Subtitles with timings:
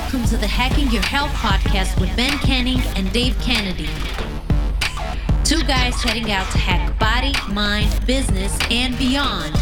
[0.00, 3.88] Welcome to the Hacking Your Health podcast with Ben Canning and Dave Kennedy.
[5.42, 9.52] Two guys heading out to hack body, mind, business, and beyond.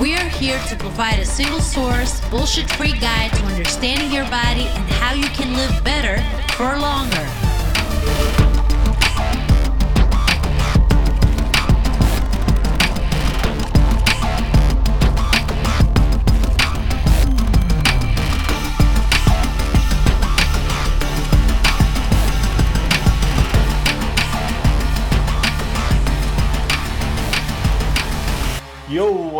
[0.00, 4.68] We are here to provide a single source, bullshit free guide to understanding your body
[4.68, 6.22] and how you can live better
[6.54, 7.41] for longer.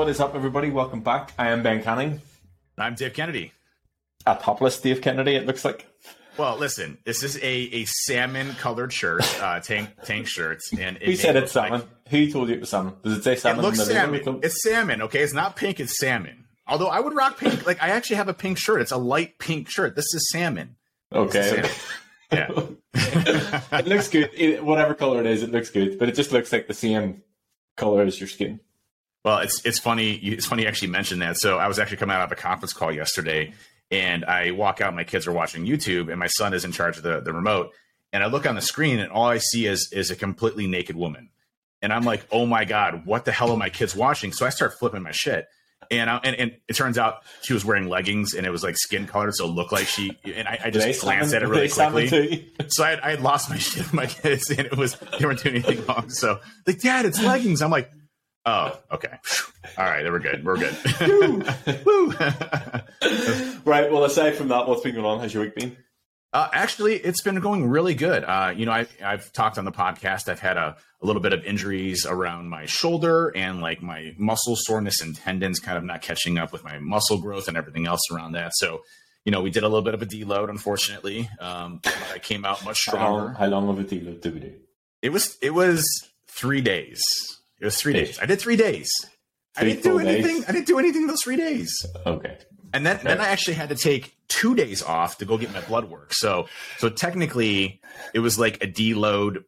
[0.03, 0.69] What is up, everybody?
[0.69, 1.33] Welcome back.
[1.39, 2.21] I am Ben Canning.
[2.77, 3.53] I'm Dave Kennedy.
[4.27, 5.87] A topless Dave Kennedy, it looks like.
[6.37, 11.03] Well, listen, this is a, a salmon colored shirt, uh, tank tank shirts, and it
[11.05, 11.83] Who said it's salmon?
[11.83, 12.95] like- Who told you it was salmon?
[13.05, 13.65] Does it say it salmon?
[13.65, 14.41] looks in the salmon.
[14.43, 15.03] It's salmon.
[15.03, 15.79] Okay, it's not pink.
[15.79, 16.47] It's salmon.
[16.67, 17.65] Although I would rock pink.
[17.65, 18.81] Like I actually have a pink shirt.
[18.83, 19.95] It's a light pink shirt.
[19.95, 20.75] This is salmon.
[21.13, 21.71] okay.
[22.33, 22.49] Yeah.
[22.95, 24.31] it looks good.
[24.35, 25.97] It- whatever color it is, it looks good.
[26.01, 27.23] But it just looks like the same
[27.77, 28.59] color as your skin.
[29.25, 30.17] Well, it's it's funny.
[30.19, 31.37] you- It's funny you actually mentioned that.
[31.39, 33.53] So I was actually coming out of a conference call yesterday,
[33.91, 34.95] and I walk out.
[34.95, 37.71] My kids are watching YouTube, and my son is in charge of the the remote.
[38.13, 40.97] And I look on the screen, and all I see is is a completely naked
[40.97, 41.31] woman.
[41.81, 44.33] And I'm like, oh my god, what the hell are my kids watching?
[44.33, 45.47] So I start flipping my shit.
[45.91, 48.77] And, I, and and it turns out she was wearing leggings, and it was like
[48.79, 50.17] skin colored, so it looked like she.
[50.25, 52.53] And I, I just glanced at it really quickly.
[52.69, 55.25] So I had, I had lost my shit with my kids, and it was they
[55.27, 56.09] weren't doing anything wrong.
[56.11, 57.61] So like, Dad, it's leggings.
[57.63, 57.91] I'm like,
[58.47, 59.17] oh, okay,
[59.79, 60.45] all right, then we're good.
[60.45, 60.77] We're good.
[61.87, 62.11] Woo.
[63.65, 63.91] Right.
[63.93, 65.21] Well, aside from that, what's been going on?
[65.21, 65.77] How's your week been?
[66.33, 68.25] uh, actually, it's been going really good.
[68.25, 70.29] Uh, you know, I, I've talked on the podcast.
[70.29, 74.57] I've had a, a little bit of injuries around my shoulder and like my muscle
[74.57, 78.01] soreness and tendons, kind of not catching up with my muscle growth and everything else
[78.13, 78.53] around that.
[78.55, 78.83] So.
[79.25, 81.31] You know, we did a little bit of a deload, unfortunately.
[81.39, 81.81] Um,
[82.13, 83.39] I came out much How long, stronger.
[83.39, 84.53] how long of a deal do we do?
[85.01, 85.87] It was it was
[86.27, 87.01] three days.
[87.63, 88.19] It was three days.
[88.21, 88.91] I did three days.
[89.57, 90.39] I didn't do anything.
[90.39, 90.49] days?
[90.49, 91.73] I didn't do anything those three days.
[92.05, 92.37] Okay.
[92.75, 95.61] And then then I actually had to take two days off to go get my
[95.61, 96.13] blood work.
[96.13, 97.81] So so technically
[98.15, 99.45] it was like a deload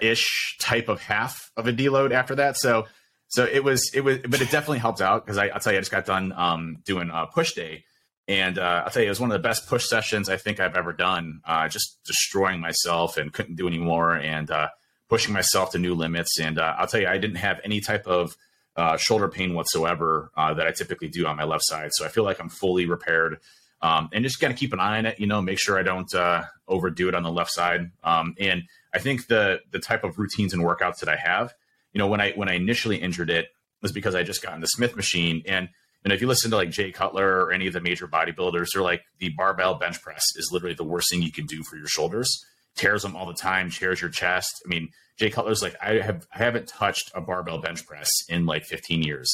[0.00, 2.56] ish type of half of a deload after that.
[2.56, 2.86] So
[3.28, 5.82] so it was it was but it definitely helped out because I'll tell you I
[5.82, 7.84] just got done um, doing a push day.
[8.26, 10.60] And uh, I'll tell you, it was one of the best push sessions I think
[10.60, 11.40] I've ever done.
[11.44, 14.68] Uh, just destroying myself and couldn't do anymore, and uh,
[15.10, 16.38] pushing myself to new limits.
[16.40, 18.34] And uh, I'll tell you, I didn't have any type of
[18.76, 21.90] uh, shoulder pain whatsoever uh, that I typically do on my left side.
[21.92, 23.40] So I feel like I'm fully repaired.
[23.82, 26.14] Um, and just gotta keep an eye on it, you know, make sure I don't
[26.14, 27.90] uh, overdo it on the left side.
[28.04, 31.54] Um, and I think the the type of routines and workouts that I have,
[31.92, 33.48] you know, when I when I initially injured it
[33.80, 35.42] was because I just got in the Smith machine.
[35.46, 35.70] And
[36.04, 38.82] and if you listen to like Jay Cutler or any of the major bodybuilders, they're
[38.82, 41.88] like the barbell bench press is literally the worst thing you can do for your
[41.88, 42.44] shoulders.
[42.76, 44.62] Tears them all the time, tears your chest.
[44.64, 48.46] I mean, Jay Cutler's like, I have I haven't touched a barbell bench press in
[48.46, 49.30] like 15 years.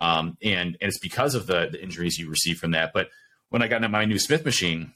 [0.00, 2.92] Um, and, and it's because of the, the injuries you receive from that.
[2.92, 3.08] But
[3.50, 4.94] when I got into my new Smith machine,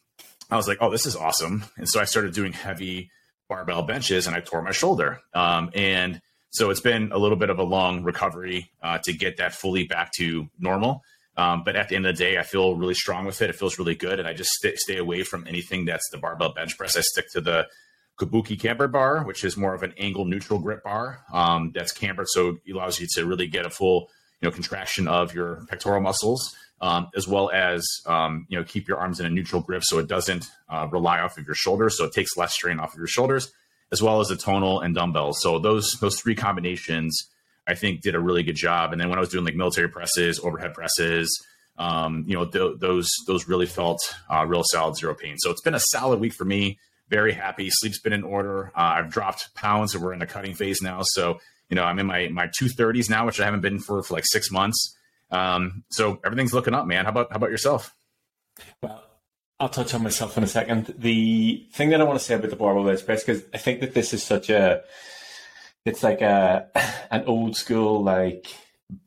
[0.51, 1.65] I was like, oh, this is awesome.
[1.77, 3.11] And so I started doing heavy
[3.49, 5.21] barbell benches and I tore my shoulder.
[5.35, 6.21] Um, and
[6.51, 9.85] so it's been a little bit of a long recovery uh, to get that fully
[9.85, 11.03] back to normal.
[11.37, 13.51] Um, but at the end of the day, I feel really strong with it.
[13.51, 14.19] It feels really good.
[14.19, 16.97] And I just stay, stay away from anything that's the barbell bench press.
[16.97, 17.67] I stick to the
[18.21, 22.29] Kabuki camber bar, which is more of an angle neutral grip bar um, that's cambered.
[22.29, 24.09] So it allows you to really get a full
[24.41, 28.89] you know, contraction of your pectoral muscles, um, as well as um, you know keep
[28.89, 31.97] your arms in a neutral grip so it doesn't uh, rely off of your shoulders,
[31.97, 33.53] so it takes less strain off of your shoulders,
[33.93, 35.41] as well as the tonal and dumbbells.
[35.41, 37.31] So those those three combinations,
[37.67, 38.93] I think, did a really good job.
[38.93, 41.29] And then when I was doing like military presses, overhead presses,
[41.79, 44.01] um, you know, th- those those really felt
[44.31, 45.37] uh, real solid zero pain.
[45.39, 46.79] So it's been a solid week for me.
[47.09, 47.69] Very happy.
[47.71, 48.73] Sleep's been in order.
[48.77, 51.01] Uh, I've dropped pounds, and we're in the cutting phase now.
[51.03, 54.03] So you know, I'm in my my two thirties now, which I haven't been for
[54.03, 54.97] for like six months.
[55.31, 57.05] Um, so everything's looking up, man.
[57.05, 57.95] How about how about yourself?
[58.83, 59.03] Well,
[59.59, 60.95] I'll touch on myself in a second.
[60.99, 63.95] The thing that I want to say about the barbell press, because I think that
[63.95, 64.83] this is such a,
[65.85, 66.69] it's like a
[67.11, 68.55] an old school like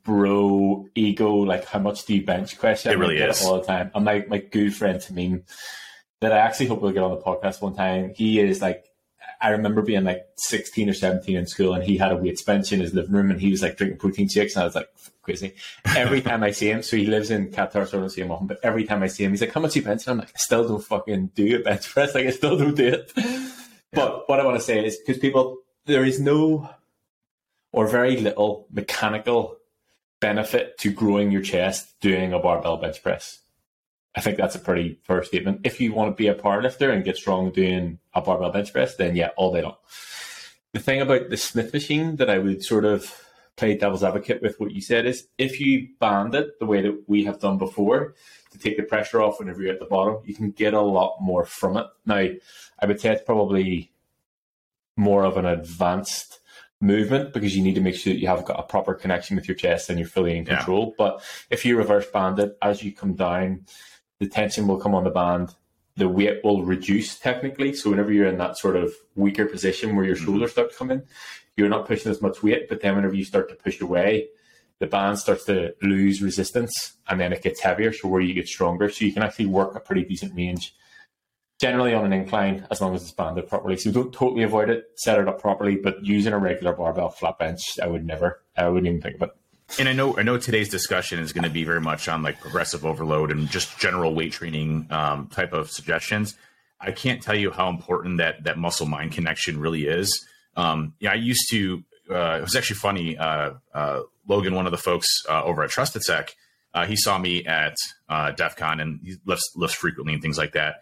[0.04, 2.92] bro ego, like how much do you bench question.
[2.92, 3.44] It really is.
[3.44, 3.90] all the time.
[3.94, 5.42] And my my good friend Tamim,
[6.20, 8.12] that I actually hope we'll get on the podcast one time.
[8.14, 8.84] He is like.
[9.38, 12.72] I remember being like 16 or 17 in school and he had a weights bench
[12.72, 14.88] in his living room and he was like drinking protein shakes and I was like
[15.20, 15.52] crazy.
[15.84, 18.30] Every time I see him, so he lives in Qatar, so I don't see him
[18.30, 20.06] often, but every time I see him, he's like, how much you bench?
[20.06, 22.14] And I'm like, I still don't fucking do a bench press.
[22.14, 23.12] Like I still don't do it.
[23.92, 26.68] But what I want to say is because people, there is no
[27.72, 29.56] or very little mechanical
[30.20, 33.40] benefit to growing your chest doing a barbell bench press.
[34.14, 35.60] I think that's a pretty fair statement.
[35.64, 38.96] If you want to be a powerlifter and get strong doing a barbell bench press,
[38.96, 39.76] then yeah, all day long.
[40.72, 43.14] The thing about the Smith machine that I would sort of
[43.56, 47.04] play devil's advocate with what you said is if you band it the way that
[47.06, 48.14] we have done before
[48.52, 51.18] to take the pressure off whenever you're at the bottom, you can get a lot
[51.20, 51.86] more from it.
[52.04, 52.26] Now,
[52.78, 53.90] I would say it's probably
[54.96, 56.40] more of an advanced
[56.80, 59.48] movement because you need to make sure that you have got a proper connection with
[59.48, 60.88] your chest and you're fully in control.
[60.88, 60.94] Yeah.
[60.98, 63.66] But if you reverse band it, as you come down,
[64.18, 65.54] the tension will come on the band.
[65.96, 67.74] The weight will reduce technically.
[67.74, 70.24] So whenever you're in that sort of weaker position where your mm-hmm.
[70.24, 71.04] shoulders start to come in,
[71.56, 72.68] you're not pushing as much weight.
[72.68, 74.28] But then whenever you start to push away,
[74.78, 77.94] the band starts to lose resistance and then it gets heavier.
[77.94, 78.90] So where you get stronger.
[78.90, 80.74] So you can actually work a pretty decent range
[81.60, 83.76] generally on an incline as long as it's banded properly.
[83.76, 87.38] So don't totally avoid it, set it up properly, but using a regular barbell flat
[87.38, 89.30] bench, I would never, I wouldn't even think of it.
[89.80, 92.40] And I know, I know today's discussion is going to be very much on like
[92.40, 96.36] progressive overload and just general weight training um, type of suggestions.
[96.80, 100.24] I can't tell you how important that that muscle mind connection really is.
[100.56, 101.82] Um, yeah, I used to.
[102.08, 103.18] Uh, it was actually funny.
[103.18, 106.30] Uh, uh, Logan, one of the folks uh, over at TrustedSec,
[106.72, 107.74] uh, he saw me at
[108.08, 110.76] uh, DEF CON and he lifts lifts frequently and things like that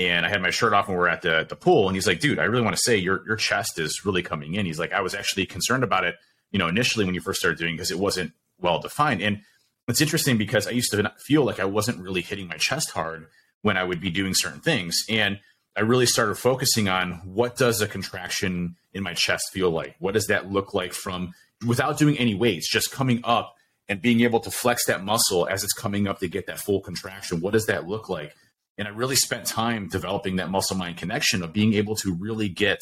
[0.00, 1.88] and I had my shirt off and we're at the, the pool.
[1.88, 4.54] And he's like, dude, I really want to say your, your chest is really coming
[4.54, 4.64] in.
[4.64, 6.16] He's like, I was actually concerned about it,
[6.52, 9.20] you know, initially when you first started doing because it wasn't well defined.
[9.20, 9.42] And
[9.88, 13.26] it's interesting because I used to feel like I wasn't really hitting my chest hard
[13.60, 15.04] when I would be doing certain things.
[15.10, 15.38] And
[15.76, 19.96] I really started focusing on what does a contraction in my chest feel like?
[19.98, 21.32] What does that look like from
[21.66, 23.54] without doing any weights, just coming up
[23.88, 26.80] and being able to flex that muscle as it's coming up to get that full
[26.80, 27.40] contraction?
[27.40, 28.34] What does that look like?
[28.80, 32.48] And I really spent time developing that muscle mind connection of being able to really
[32.48, 32.80] get,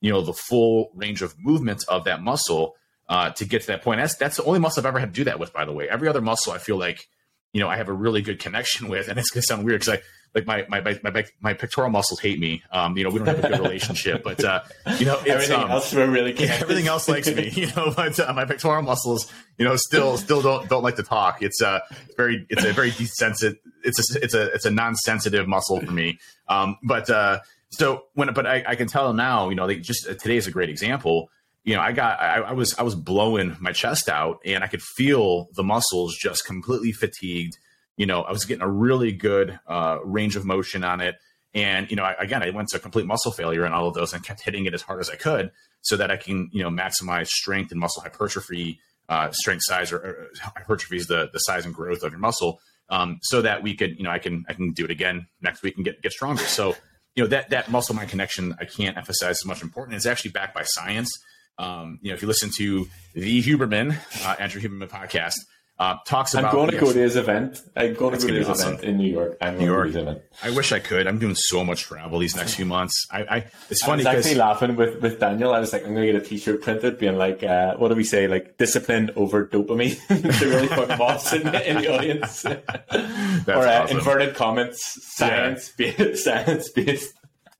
[0.00, 2.74] you know, the full range of movement of that muscle
[3.08, 4.00] uh, to get to that point.
[4.00, 5.88] That's that's the only muscle I've ever had to do that with, by the way.
[5.88, 7.06] Every other muscle I feel like,
[7.52, 9.06] you know, I have a really good connection with.
[9.08, 10.02] And it's gonna sound weird because I
[10.34, 12.62] like my, my my my pectoral muscles hate me.
[12.70, 14.62] Um, you know, we don't have a good relationship, but uh,
[14.98, 16.62] you know, everything um, else really connected.
[16.62, 17.52] everything else likes me.
[17.58, 21.02] You know, but uh, my pectoral muscles, you know, still still don't don't like to
[21.02, 21.42] talk.
[21.42, 21.80] It's uh
[22.16, 23.58] very it's a very desensitive.
[23.82, 26.18] It's a it's a it's a non-sensitive muscle for me.
[26.48, 27.40] Um, but uh,
[27.70, 30.46] so when but I, I can tell now, you know, they just uh, today is
[30.46, 31.30] a great example.
[31.64, 34.68] You know, I got I, I was I was blowing my chest out, and I
[34.68, 37.58] could feel the muscles just completely fatigued
[37.98, 41.16] you know, I was getting a really good uh, range of motion on it.
[41.52, 44.12] And, you know, I, again, I went to complete muscle failure in all of those
[44.12, 45.50] and kept hitting it as hard as I could
[45.82, 48.78] so that I can, you know, maximize strength and muscle hypertrophy,
[49.08, 52.60] uh, strength size or, or hypertrophy is the, the size and growth of your muscle.
[52.90, 55.62] Um, so that we could, you know, I can, I can do it again next
[55.62, 56.44] week and get, get stronger.
[56.44, 56.76] So,
[57.16, 59.96] you know, that, that muscle mind connection, I can't emphasize as much important.
[59.96, 61.10] It's actually backed by science.
[61.58, 65.34] Um, you know, if you listen to the Huberman, uh, Andrew Huberman podcast,
[65.78, 66.46] uh, talks about.
[66.46, 67.62] I'm going to go to his event.
[67.76, 68.74] I'm going to go to his awesome.
[68.74, 69.36] event in New York.
[69.40, 69.88] I'm New York.
[69.90, 70.22] event.
[70.42, 71.06] I wish I could.
[71.06, 73.06] I'm doing so much travel these next few months.
[73.10, 74.04] I, I it's funny.
[74.04, 75.52] I was actually laughing with, with Daniel.
[75.52, 77.94] I was like, I'm going to get a T-shirt printed, being like, uh, what do
[77.94, 78.26] we say?
[78.26, 79.98] Like discipline over dopamine.
[80.40, 82.44] to really put boss in, in, the audience.
[82.44, 83.98] or uh, awesome.
[83.98, 85.92] inverted comments, science yeah.
[85.96, 87.14] based, science based.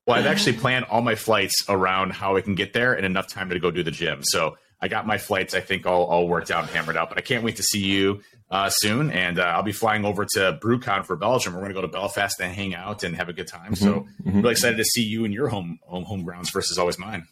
[0.05, 3.27] Well, I've actually planned all my flights around how I can get there and enough
[3.27, 4.23] time to go do the gym.
[4.23, 7.09] So I got my flights, I think, all, all worked out and hammered out.
[7.09, 9.11] But I can't wait to see you uh, soon.
[9.11, 11.53] And uh, I'll be flying over to BruCON for Belgium.
[11.53, 13.73] We're going to go to Belfast and hang out and have a good time.
[13.73, 13.85] Mm-hmm.
[13.85, 14.41] So mm-hmm.
[14.41, 17.27] really excited to see you in your home home home grounds versus always mine.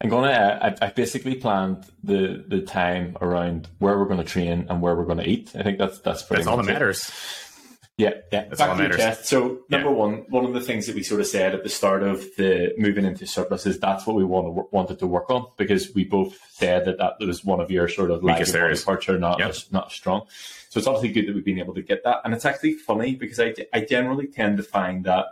[0.00, 0.76] I'm gonna.
[0.80, 4.94] I, I basically planned the the time around where we're going to train and where
[4.94, 5.52] we're going to eat.
[5.56, 6.42] I think that's that's pretty.
[6.42, 7.08] That's all that matters.
[7.08, 7.45] It.
[7.98, 8.44] Yeah, yeah.
[8.44, 9.26] That's Back all that matters.
[9.26, 9.94] So number yeah.
[9.94, 12.74] one, one of the things that we sort of said at the start of the
[12.76, 16.04] moving into surplus is that's what we want to, wanted to work on because we
[16.04, 19.54] both said that that was one of your sort of areas, parts are not yep.
[19.70, 20.26] not strong.
[20.68, 23.14] So it's obviously good that we've been able to get that, and it's actually funny
[23.14, 25.28] because I I generally tend to find that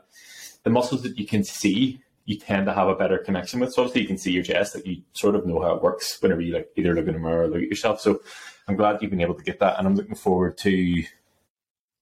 [0.62, 3.74] the muscles that you can see you tend to have a better connection with.
[3.74, 6.16] So obviously you can see your chest, like you sort of know how it works
[6.22, 8.00] whenever you like either look in a mirror or look at yourself.
[8.00, 8.22] So
[8.66, 11.04] I'm glad you've been able to get that, and I'm looking forward to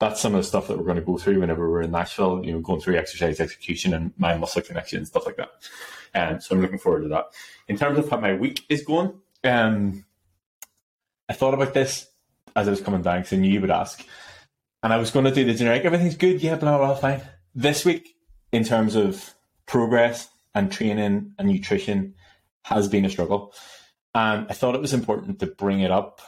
[0.03, 2.45] that's some of the stuff that we're going to go through whenever we're in Nashville,
[2.45, 5.51] you know, going through exercise execution and mind muscle connection and stuff like that.
[6.13, 7.27] And um, so I'm looking forward to that.
[7.69, 10.05] In terms of how my week is going, um,
[11.29, 12.09] I thought about this
[12.57, 14.05] as I was coming down because I knew you would ask.
[14.83, 17.23] And I was going to do the generic, everything's good, yeah, blah, blah, blah, fine.
[17.55, 18.17] This week,
[18.51, 19.35] in terms of
[19.67, 22.15] progress and training and nutrition,
[22.65, 23.55] has been a struggle.
[24.17, 26.21] And I thought it was important to bring it up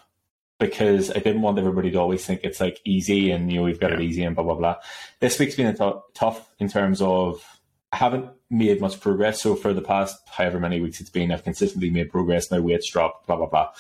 [0.66, 3.78] because I didn't want everybody to always think it's like easy and you know we've
[3.78, 3.98] got yeah.
[3.98, 4.76] it easy and blah blah blah.
[5.20, 7.44] This week's been t- tough in terms of
[7.92, 9.42] I haven't made much progress.
[9.42, 12.50] So for the past however many weeks it's been, I've consistently made progress.
[12.50, 13.72] My weight's dropped, blah blah blah,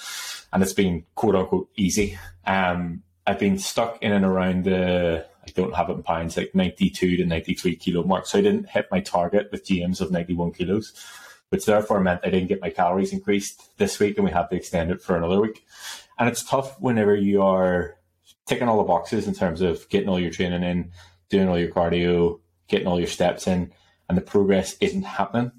[0.52, 2.18] and it's been quote unquote easy.
[2.46, 6.54] Um, I've been stuck in and around the I don't have it in pounds, like
[6.54, 8.26] 92 to 93 kilo mark.
[8.26, 10.92] So I didn't hit my target with GMs of 91 kilos,
[11.48, 14.56] which therefore meant I didn't get my calories increased this week and we have to
[14.56, 15.64] extend it for another week.
[16.18, 17.96] And it's tough whenever you are
[18.46, 20.92] ticking all the boxes in terms of getting all your training in,
[21.28, 23.72] doing all your cardio, getting all your steps in,
[24.08, 25.52] and the progress isn't happening.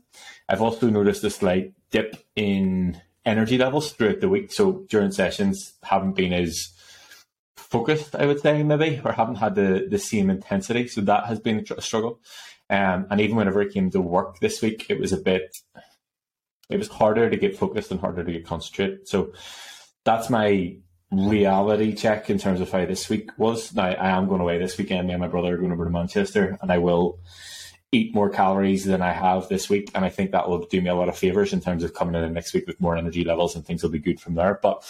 [0.48, 4.52] I've also noticed a slight dip in energy levels throughout the week.
[4.52, 6.70] So during sessions, haven't been as
[7.58, 10.88] focused, I would say, maybe, or haven't had the, the same intensity.
[10.88, 12.20] So that has been a struggle.
[12.70, 15.58] Um, and even whenever it came to work this week, it was a bit,
[16.70, 19.08] it was harder to get focused and harder to get concentrated.
[19.08, 19.34] So
[20.06, 20.78] that's my
[21.12, 23.74] reality check in terms of how this week was.
[23.74, 25.08] Now, I am going away this weekend.
[25.08, 27.20] Me and my brother are going over to Manchester, and I will
[27.92, 29.90] eat more calories than I have this week.
[29.96, 32.22] And I think that will do me a lot of favors in terms of coming
[32.22, 34.60] in next week with more energy levels and things will be good from there.
[34.62, 34.84] But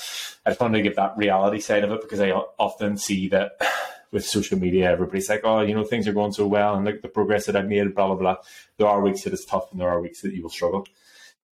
[0.46, 3.52] I just wanted to give that reality side of it because I often see that
[4.12, 7.02] with social media, everybody's like, oh, you know, things are going so well and look
[7.02, 8.38] the progress that I've made, blah, blah, blah.
[8.78, 10.88] There are weeks that it's tough and there are weeks that you will struggle.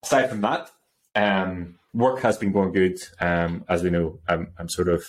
[0.02, 0.70] Aside from that,
[1.14, 2.98] um, work has been going good.
[3.20, 5.04] Um, as we know, I'm, I'm sort of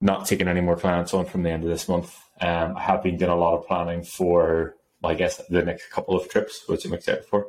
[0.00, 2.16] not taking any more clients on from the end of this month.
[2.40, 6.16] Um, I have been doing a lot of planning for I guess the next couple
[6.16, 7.46] of trips, which I'm excited for.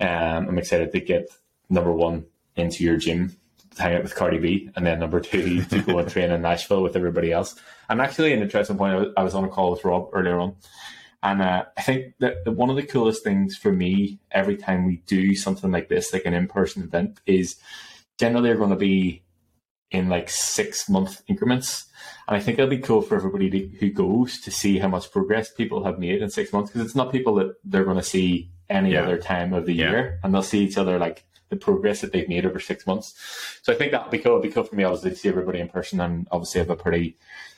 [0.00, 1.28] Um, I'm excited to get
[1.68, 3.36] number one into your gym,
[3.78, 6.82] hang out with Cardi B, and then number two to go and train in Nashville
[6.82, 7.56] with everybody else.
[7.88, 10.56] And actually, an interesting point, I was on a call with Rob earlier on,
[11.22, 14.96] and uh, I think that one of the coolest things for me every time we
[15.06, 17.56] do something like this, like an in-person event, is
[18.18, 19.22] generally are going to be
[19.92, 21.86] in like six month increments.
[22.26, 25.12] And I think it'll be cool for everybody to, who goes to see how much
[25.12, 28.02] progress people have made in six months because it's not people that they're going to
[28.02, 29.02] see any yeah.
[29.02, 29.90] other time of the yeah.
[29.90, 33.14] year, and they'll see each other like the progress that they've made over six months.
[33.62, 34.32] So I think that'll be cool.
[34.32, 36.76] It'll be cool for me, obviously, to see everybody in person, and obviously have a
[36.76, 37.16] pretty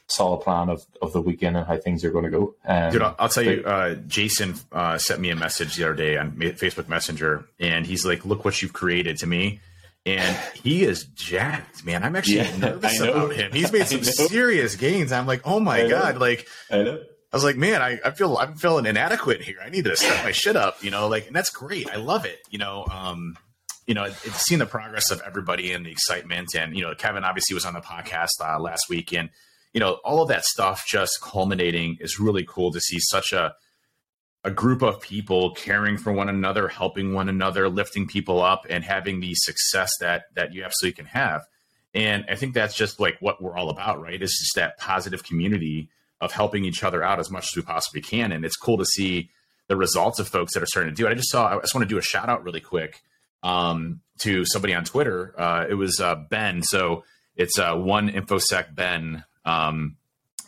[0.09, 2.57] solid plan of, of the weekend and how things are going to go.
[2.67, 5.85] Um, Dude, I'll, I'll tell but, you, uh, Jason uh, sent me a message the
[5.85, 9.61] other day on Facebook Messenger, and he's like, "Look what you've created to me."
[10.07, 12.03] and he is jacked, man.
[12.03, 13.53] I'm actually yeah, nervous about him.
[13.53, 15.13] He's made some serious gains.
[15.13, 16.99] I'm like, oh my god, like I,
[17.35, 19.57] I was like, man, I, I feel I'm feeling inadequate here.
[19.61, 21.91] I need to step my shit up, you know, like, and that's great.
[21.91, 22.87] I love it, you know.
[22.89, 23.37] Um,
[23.87, 27.25] you know, it's seeing the progress of everybody and the excitement, and you know, Kevin
[27.25, 29.31] obviously was on the podcast uh, last week, and
[29.73, 33.55] you know, all of that stuff just culminating is really cool to see such a
[34.45, 38.85] a group of people caring for one another, helping one another, lifting people up, and
[38.85, 41.43] having the success that that you absolutely can have.
[41.95, 44.21] And I think that's just like what we're all about, right?
[44.21, 48.01] It's just that positive community of helping each other out as much as we possibly
[48.01, 48.33] can.
[48.33, 49.31] And it's cool to see
[49.69, 51.11] the results of folks that are starting to do it.
[51.11, 53.03] I just saw, I just want to do a shout out really quick
[53.45, 55.39] um, to somebody on Twitter.
[55.39, 56.63] Uh, it was uh, Ben.
[56.63, 57.05] So
[57.37, 59.25] it's uh, one infosec Ben.
[59.45, 59.97] Um,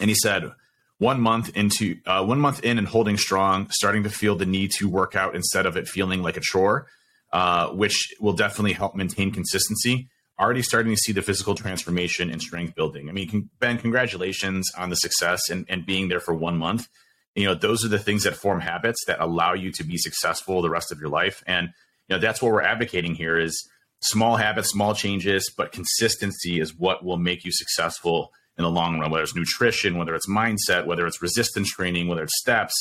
[0.01, 0.51] and he said,
[0.99, 4.73] one month into uh, one month in and holding strong, starting to feel the need
[4.73, 6.87] to work out instead of it feeling like a chore,
[7.33, 10.09] uh, which will definitely help maintain consistency.
[10.41, 13.09] Already starting to see the physical transformation and strength building.
[13.09, 16.89] I mean, Ben, congratulations on the success and, and being there for one month.
[17.35, 20.63] You know, those are the things that form habits that allow you to be successful
[20.63, 21.43] the rest of your life.
[21.47, 21.71] And,
[22.09, 23.69] you know, that's what we're advocating here is
[24.01, 28.99] small habits, small changes, but consistency is what will make you successful in the long
[28.99, 32.75] run, whether it's nutrition, whether it's mindset, whether it's resistance training, whether it's steps,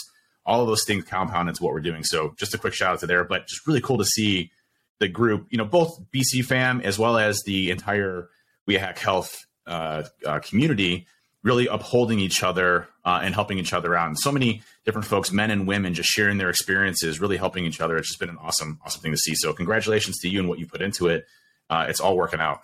[0.45, 2.03] all of those things compound into what we're doing.
[2.03, 4.51] So just a quick shout out to there, but just really cool to see
[4.99, 8.29] the group, you know, both BC fam as well as the entire
[8.65, 11.07] We Hack Health uh, uh, community
[11.45, 14.07] really upholding each other uh, and helping each other out.
[14.07, 17.79] And so many different folks, men and women, just sharing their experiences, really helping each
[17.79, 17.95] other.
[17.97, 19.35] It's just been an awesome, awesome thing to see.
[19.35, 21.25] So congratulations to you and what you put into it.
[21.69, 22.61] Uh, it's all working out.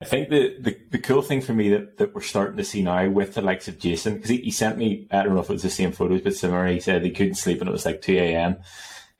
[0.00, 2.82] I think the, the, the cool thing for me that, that we're starting to see
[2.82, 5.50] now with the likes of Jason, because he, he sent me, I don't know if
[5.50, 6.66] it was the same photos, but similar.
[6.66, 8.56] He said he couldn't sleep and it was like 2 a.m.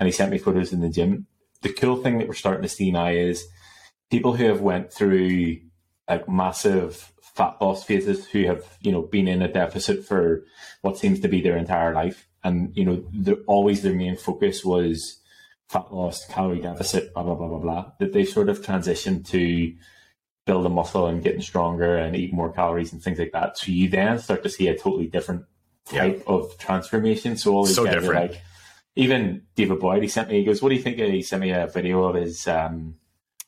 [0.01, 1.27] And he sent me photos in the gym.
[1.61, 3.47] The cool thing that we're starting to see now is
[4.11, 5.59] people who have went through
[6.09, 10.45] like massive fat loss phases who have, you know, been in a deficit for
[10.83, 12.29] what seems to be their entire life.
[12.43, 15.21] And, you know, always their main focus was
[15.69, 17.93] fat loss, calorie deficit, blah, blah, blah, blah, blah.
[17.99, 19.75] That they sort of transitioned to
[20.47, 23.59] build a muscle and getting stronger and eat more calories and things like that.
[23.59, 25.45] So you then start to see a totally different
[25.87, 26.35] type yeah.
[26.35, 27.37] of transformation.
[27.37, 28.11] So all these so guys different.
[28.11, 28.43] are like,
[28.95, 30.99] even David Boyd, he sent me, he goes, what do you think?
[30.99, 32.97] He sent me a video of his um,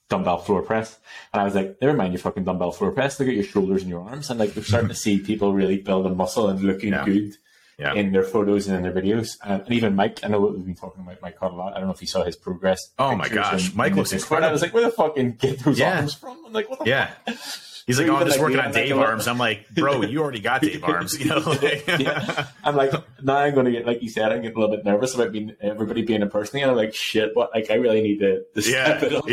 [0.08, 0.98] dumbbell floor press.
[1.32, 3.18] And I was like, never mind your fucking dumbbell floor press.
[3.18, 4.30] Look at your shoulders and your arms.
[4.30, 7.04] And like, they're starting to see people really building muscle and looking yeah.
[7.04, 7.36] good
[7.78, 7.94] yeah.
[7.94, 9.36] in their photos and in their videos.
[9.44, 11.74] and even Mike, I know we've been talking about Mike quite a lot.
[11.74, 12.92] I don't know if you saw his progress.
[12.98, 14.48] Oh my gosh, Mike looks incredible.
[14.48, 15.98] I was like, where the fucking get those yeah.
[15.98, 16.38] arms from?
[16.46, 17.10] I'm like, what the yeah.
[17.26, 17.65] Fuck?
[17.86, 19.28] He's like, oh, I'm just like, working yeah, on Dave a arms.
[19.28, 21.18] I'm like, bro, you already got Dave arms.
[21.20, 22.48] You know, like, yeah.
[22.64, 24.84] I'm like, now I'm going to get, like you said, I'm getting a little bit
[24.84, 26.60] nervous about being everybody being in person.
[26.60, 27.50] And I'm like, shit, what?
[27.54, 29.24] Like, I really need to, to step it up.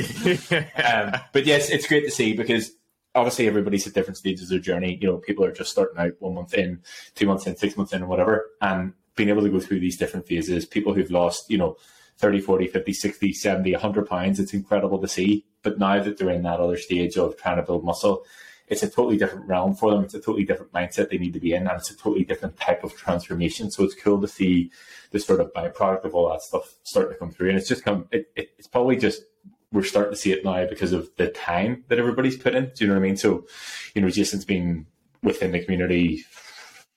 [0.51, 1.13] yeah.
[1.13, 2.72] um, but yes, it's great to see because
[3.15, 5.00] obviously everybody's at different stages of their journey.
[5.01, 6.83] You know, people are just starting out one month in,
[7.15, 8.51] two months in, six months in, or whatever.
[8.62, 11.77] And being able to go through these different phases, people who've lost, you know,
[12.19, 15.43] 30, 40, 50, 60, 70, 100 pounds, it's incredible to see.
[15.63, 18.25] But now that they're in that other stage of trying to build muscle,
[18.67, 20.03] it's a totally different realm for them.
[20.03, 22.58] It's a totally different mindset they need to be in, and it's a totally different
[22.58, 23.70] type of transformation.
[23.72, 24.72] So it's cool to see
[25.12, 27.50] the sort of byproduct of all that stuff start to come through.
[27.50, 29.24] And it's just come, it, it, it's probably just
[29.72, 32.72] we're starting to see it now because of the time that everybody's put in.
[32.75, 33.17] Do you know what I mean?
[33.17, 33.48] So,
[33.96, 34.86] you know, Jason's been
[35.24, 36.25] within the community,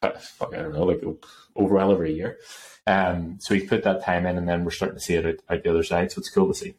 [0.02, 1.02] uh, fuck, I don't know, like
[1.56, 2.38] over well over a year.
[2.86, 5.34] Um, so he's put that time in, and then we're starting to see it out,
[5.48, 6.12] out the other side.
[6.12, 6.74] So it's cool to see.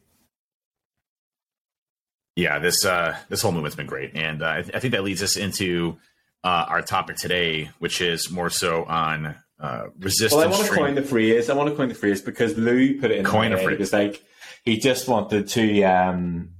[2.38, 5.02] Yeah, this uh, this whole movement's been great, and uh, I, th- I think that
[5.02, 5.98] leads us into
[6.44, 10.34] uh, our topic today, which is more so on uh, resistance.
[10.34, 11.50] Well, I want to coin the phrase.
[11.50, 13.74] I want to coin the phrase because Lou put it in Coin my a phrase.
[13.74, 14.22] It was like
[14.64, 15.82] he just wanted to.
[15.82, 16.50] Um,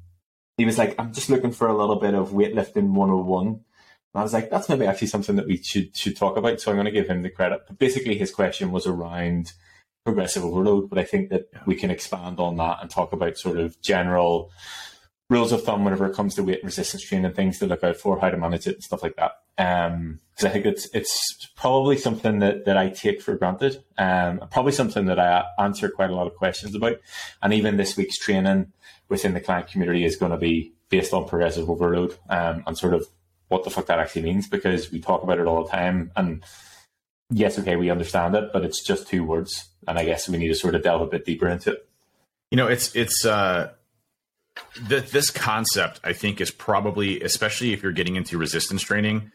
[0.57, 3.61] he was like, "I'm just looking for a little bit of weightlifting 101." And
[4.17, 6.77] I was like, "That's maybe actually something that we should should talk about." So I'm
[6.77, 7.61] going to give him the credit.
[7.69, 9.53] But basically, his question was around
[10.05, 13.59] progressive overload, but I think that we can expand on that and talk about sort
[13.59, 14.51] of general
[15.29, 18.19] rules of thumb whenever it comes to weight resistance training, things to look out for,
[18.19, 19.33] how to manage it, and stuff like that.
[19.59, 23.83] Um, because I think it's it's probably something that, that I take for granted.
[23.99, 26.97] Um, probably something that I answer quite a lot of questions about.
[27.43, 28.73] And even this week's training
[29.09, 32.95] within the client community is going to be based on progressive overload um, and sort
[32.95, 33.07] of
[33.49, 36.45] what the fuck that actually means because we talk about it all the time and
[37.31, 40.49] yes, okay, we understand it, but it's just two words, and I guess we need
[40.49, 41.89] to sort of delve a bit deeper into it.
[42.51, 43.73] You know, it's it's uh,
[44.89, 46.01] th- this concept.
[46.05, 49.33] I think is probably, especially if you're getting into resistance training,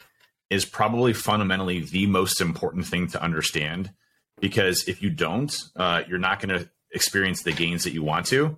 [0.50, 3.92] is probably fundamentally the most important thing to understand.
[4.40, 8.26] Because if you don't, uh, you're not going to experience the gains that you want
[8.28, 8.58] to,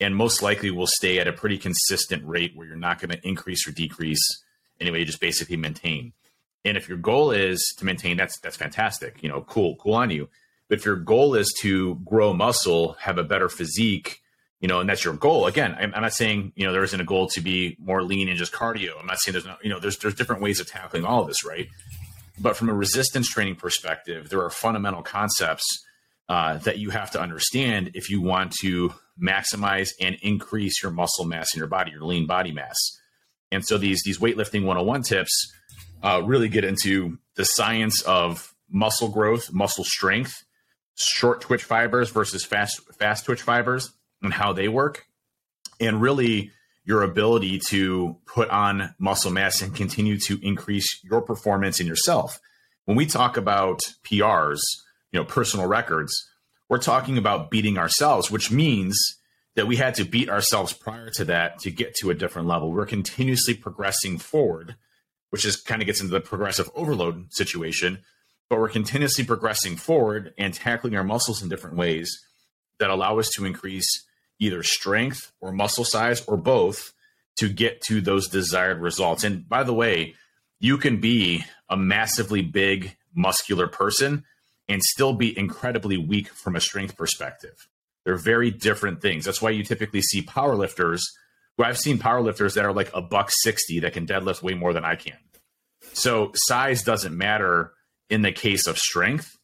[0.00, 3.26] and most likely will stay at a pretty consistent rate where you're not going to
[3.26, 4.22] increase or decrease.
[4.80, 6.12] Anyway, you just basically maintain.
[6.64, 9.22] And if your goal is to maintain, that's that's fantastic.
[9.22, 10.28] You know, cool, cool on you.
[10.68, 14.22] But if your goal is to grow muscle, have a better physique,
[14.64, 15.46] you know, and that's your goal.
[15.46, 18.30] Again, I'm, I'm not saying you know there isn't a goal to be more lean
[18.30, 18.98] and just cardio.
[18.98, 21.26] I'm not saying there's no, you know, there's there's different ways of tackling all of
[21.26, 21.68] this, right?
[22.40, 25.66] But from a resistance training perspective, there are fundamental concepts
[26.30, 31.26] uh, that you have to understand if you want to maximize and increase your muscle
[31.26, 32.78] mass in your body, your lean body mass.
[33.52, 35.52] And so these these weightlifting 101 tips
[36.02, 40.42] uh, really get into the science of muscle growth, muscle strength,
[40.94, 43.92] short twitch fibers versus fast fast twitch fibers,
[44.24, 45.06] and how they work,
[45.80, 46.50] and really
[46.84, 52.40] your ability to put on muscle mass and continue to increase your performance in yourself.
[52.84, 54.60] When we talk about PRs,
[55.10, 56.12] you know, personal records,
[56.68, 58.98] we're talking about beating ourselves, which means
[59.54, 62.72] that we had to beat ourselves prior to that to get to a different level.
[62.72, 64.74] We're continuously progressing forward,
[65.30, 68.00] which is kind of gets into the progressive overload situation,
[68.50, 72.14] but we're continuously progressing forward and tackling our muscles in different ways
[72.78, 74.04] that allow us to increase
[74.38, 76.92] either strength or muscle size or both
[77.36, 79.24] to get to those desired results.
[79.24, 80.14] And by the way,
[80.60, 84.24] you can be a massively big muscular person
[84.68, 87.68] and still be incredibly weak from a strength perspective.
[88.04, 89.24] They're very different things.
[89.24, 91.00] That's why you typically see powerlifters.
[91.56, 94.72] Who I've seen powerlifters that are like a buck 60 that can deadlift way more
[94.72, 95.16] than I can.
[95.92, 97.72] So size doesn't matter
[98.10, 99.36] in the case of strength,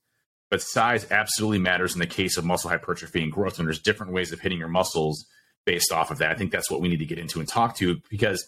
[0.51, 3.59] but size absolutely matters in the case of muscle hypertrophy and growth.
[3.59, 5.25] And there's different ways of hitting your muscles
[5.65, 6.33] based off of that.
[6.33, 8.45] I think that's what we need to get into and talk to because,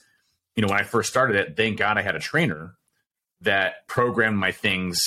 [0.56, 2.74] you know, when I first started it, thank God I had a trainer
[3.40, 4.98] that programmed my things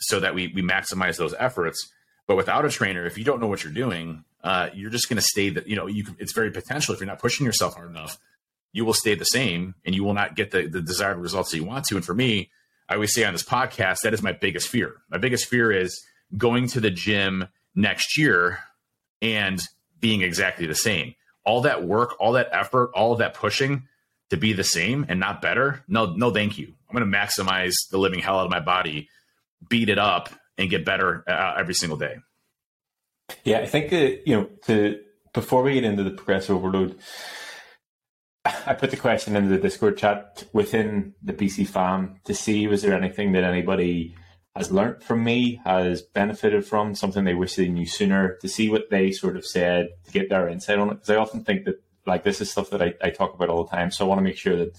[0.00, 1.92] so that we we maximize those efforts.
[2.26, 5.16] But without a trainer, if you don't know what you're doing, uh, you're just going
[5.16, 5.66] to stay that.
[5.66, 8.18] You know, you can, it's very potential if you're not pushing yourself hard enough.
[8.72, 11.56] You will stay the same, and you will not get the, the desired results that
[11.56, 11.96] you want to.
[11.96, 12.50] And for me,
[12.88, 14.96] I always say on this podcast, that is my biggest fear.
[15.10, 15.98] My biggest fear is
[16.36, 18.58] going to the gym next year
[19.22, 19.60] and
[20.00, 21.14] being exactly the same.
[21.44, 23.88] All that work, all that effort, all of that pushing
[24.30, 25.82] to be the same and not better.
[25.88, 26.74] No, no, thank you.
[26.88, 29.08] I'm going to maximize the living hell out of my body,
[29.68, 32.16] beat it up, and get better uh, every single day.
[33.44, 35.00] Yeah, I think you know to
[35.34, 36.98] before we get into the progressive overload,
[38.44, 42.82] I put the question into the Discord chat within the BC fam to see was
[42.82, 44.16] there anything that anybody
[44.56, 48.68] has learnt from me, has benefited from, something they wish they knew sooner, to see
[48.68, 50.94] what they sort of said, to get their insight on it.
[50.94, 53.64] Because I often think that like this is stuff that I, I talk about all
[53.64, 53.90] the time.
[53.90, 54.76] So I want to make sure that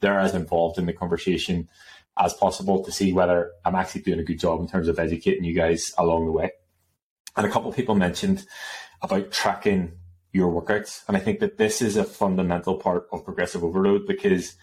[0.00, 1.68] they're as involved in the conversation
[2.16, 5.44] as possible to see whether I'm actually doing a good job in terms of educating
[5.44, 6.52] you guys along the way.
[7.36, 8.46] And a couple of people mentioned
[9.02, 9.92] about tracking
[10.32, 11.02] your workouts.
[11.06, 14.56] And I think that this is a fundamental part of progressive overload because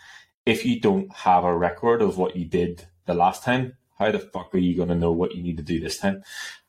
[0.46, 4.20] if you don't have a record of what you did the last time, how the
[4.20, 6.24] fuck are you going to know what you need to do this time?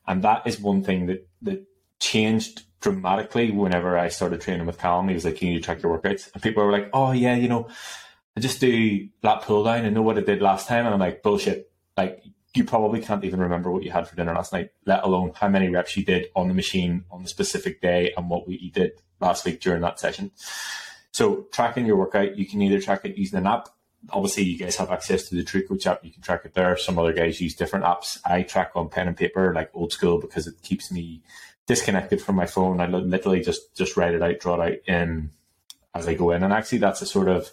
[0.07, 1.65] And that is one thing that, that
[1.99, 5.07] changed dramatically whenever I started training with Callum.
[5.07, 6.31] He was like, you track your workouts?
[6.33, 7.67] And people were like, Oh, yeah, you know,
[8.35, 10.85] I just do lat pull down and know what I did last time.
[10.85, 11.71] And I'm like, Bullshit.
[11.95, 12.23] Like,
[12.55, 15.47] you probably can't even remember what you had for dinner last night, let alone how
[15.47, 18.91] many reps you did on the machine on the specific day and what you did
[19.19, 20.31] last week during that session.
[21.11, 23.69] So tracking your workout, you can either track it using an app.
[24.09, 26.03] Obviously, you guys have access to the Coach app.
[26.03, 26.77] You can track it there.
[26.77, 28.19] Some other guys use different apps.
[28.25, 31.21] I track on pen and paper, like old school, because it keeps me
[31.65, 32.79] disconnected from my phone.
[32.79, 35.31] I literally just just write it out, draw it out in
[35.93, 36.43] as I go in.
[36.43, 37.49] And actually, that's a sort of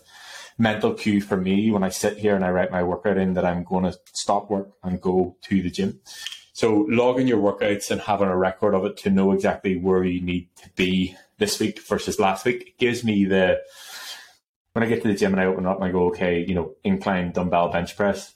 [0.59, 3.45] mental cue for me when I sit here and I write my workout in that
[3.45, 6.01] I'm going to stop work and go to the gym.
[6.53, 10.21] So logging your workouts and having a record of it to know exactly where you
[10.21, 13.61] need to be this week versus last week gives me the
[14.75, 16.55] when I get to the gym and I open up and I go, okay, you
[16.55, 18.35] know, incline dumbbell bench press.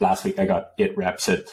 [0.00, 1.46] Last week I got eight reps at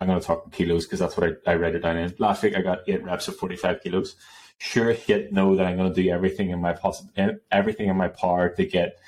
[0.00, 2.14] I'm going to talk kilos because that's what I, I read it down in.
[2.18, 4.16] Last week I got eight reps of 45 kilos.
[4.56, 7.10] Sure, hit know that I'm going to do everything in my possible
[7.50, 8.98] everything in my power to get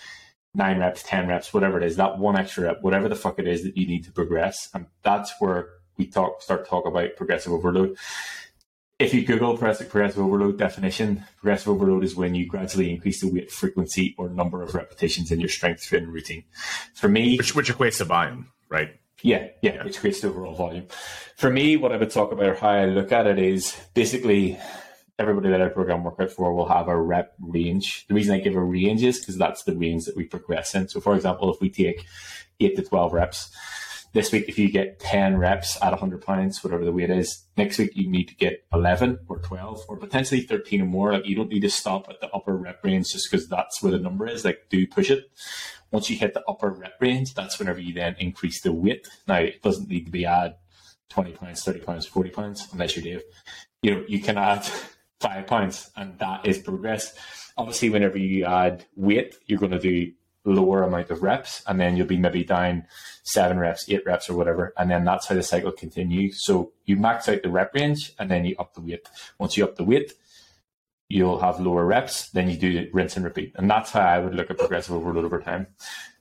[0.55, 3.49] nine reps, 10 reps, whatever it is, that one extra rep, whatever the fuck it
[3.49, 4.69] is that you need to progress.
[4.75, 7.97] And that's where we talk, start talk about progressive overload.
[8.99, 13.51] If you Google progressive overload definition, progressive overload is when you gradually increase the weight
[13.51, 16.45] frequency or number of repetitions in your strength training routine.
[16.95, 18.91] For me, which, which equates to volume, right?
[19.23, 20.87] Yeah, yeah, yeah, which equates to overall volume.
[21.37, 24.59] For me, what I would talk about or how I look at it is basically
[25.19, 28.07] everybody that I program workout for will have a rep range.
[28.09, 30.89] The reason I give a range is because that's the range that we progress in.
[30.89, 32.05] So, for example, if we take
[32.61, 33.55] eight to 12 reps,
[34.13, 37.79] this week, if you get 10 reps at 100 pounds, whatever the weight is, next
[37.79, 41.13] week you need to get 11 or 12 or potentially 13 or more.
[41.13, 43.93] Like you don't need to stop at the upper rep range just because that's where
[43.93, 44.45] the number is.
[44.45, 45.31] Like do push it.
[45.91, 49.09] Once you hit the upper rep range, that's whenever you then increase the weight.
[49.27, 50.57] Now it doesn't need to be add
[51.09, 53.23] 20 pounds, 30 pounds, 40 pounds, unless you're Dave.
[53.83, 54.67] You know, you can add
[55.21, 57.15] five pounds, and that is progress.
[57.57, 60.13] Obviously, whenever you add weight, you're going to do
[60.45, 62.85] lower amount of reps, and then you'll be maybe down
[63.23, 66.45] seven reps, eight reps, or whatever, and then that's how the cycle continues.
[66.45, 69.09] So you max out the rep range, and then you up the weight.
[69.39, 70.13] Once you up the weight,
[71.09, 72.31] you'll have lower reps.
[72.31, 75.25] Then you do rinse and repeat, and that's how I would look at progressive overload
[75.25, 75.69] over time.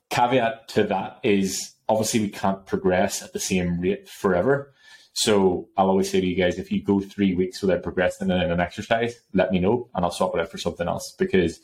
[0.10, 4.74] Caveat to that is obviously we can't progress at the same rate forever.
[5.14, 8.40] So I'll always say to you guys, if you go three weeks without progressing in
[8.40, 11.60] an exercise, let me know and I'll swap it out for something else because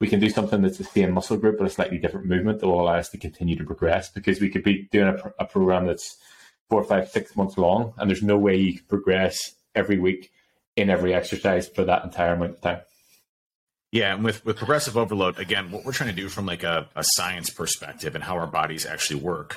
[0.00, 2.66] we can do something that's the same muscle group but a slightly different movement that
[2.66, 5.86] will allow us to continue to progress because we could be doing a, a program
[5.86, 6.16] that's
[6.68, 10.30] four, five, six months long and there's no way you can progress every week
[10.76, 12.80] in every exercise for that entire amount of time.
[13.92, 16.88] Yeah, and with with progressive overload, again, what we're trying to do from like a,
[16.96, 19.56] a science perspective and how our bodies actually work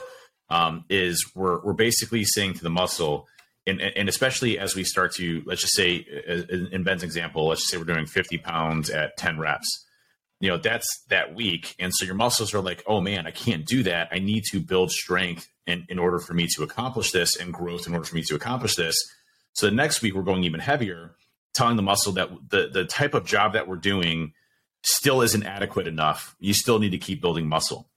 [0.52, 3.28] um, is we're we're basically saying to the muscle,
[3.65, 5.95] and, and especially as we start to let's just say
[6.71, 9.86] in Ben's example, let's just say we're doing 50 pounds at 10 reps.
[10.39, 11.76] You know, that's that week.
[11.80, 14.10] And so your muscles are like, oh man, I can't do that.
[14.12, 17.88] I need to build strength in, in order for me to accomplish this and growth
[17.88, 18.95] in order for me to accomplish this.
[19.54, 21.15] So the next week we're going even heavier,
[21.54, 24.34] telling the muscle that the, the type of job that we're doing
[24.84, 26.36] still isn't adequate enough.
[26.39, 27.89] You still need to keep building muscle.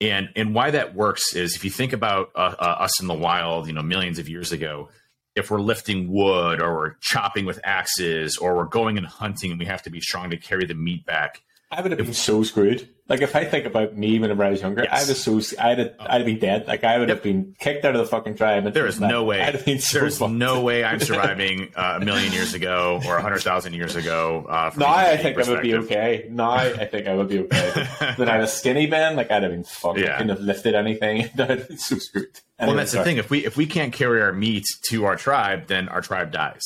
[0.00, 3.14] And and why that works is if you think about uh, uh, us in the
[3.14, 4.88] wild, you know, millions of years ago,
[5.36, 9.60] if we're lifting wood or we're chopping with axes or we're going and hunting and
[9.60, 12.42] we have to be strong to carry the meat back, I would have been so
[12.42, 12.86] screwed.
[13.08, 15.08] Like if I think about me whenever I was younger, yes.
[15.08, 16.66] I was so I'd have, I'd have been dead.
[16.66, 17.16] Like I would yep.
[17.18, 18.70] have been kicked out of the fucking tribe.
[18.74, 19.40] There is no way.
[19.40, 20.34] I'd have been so There's fucked.
[20.34, 24.44] no way I'm surviving uh, a million years ago or a hundred thousand years ago.
[24.46, 26.26] Uh, now I think I would be okay.
[26.30, 27.86] Now I think I would be okay.
[28.18, 29.16] then I was skinny man.
[29.16, 29.98] Like I'd have been fucked.
[29.98, 30.14] Yeah.
[30.14, 31.22] I couldn't have lifted anything.
[31.38, 32.38] I'd been so screwed.
[32.58, 33.04] Anyway, well, that's sorry.
[33.04, 33.16] the thing.
[33.16, 36.62] If we if we can't carry our meat to our tribe, then our tribe dies.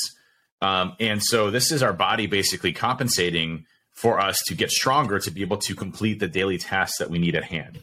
[0.60, 3.66] Um, and so this is our body basically compensating
[3.96, 7.18] for us to get stronger to be able to complete the daily tasks that we
[7.18, 7.80] need at hand.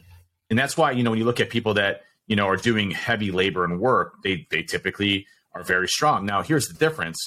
[0.49, 2.91] And that's why, you know, when you look at people that, you know, are doing
[2.91, 6.25] heavy labor and work, they they typically are very strong.
[6.25, 7.17] Now, here's the difference.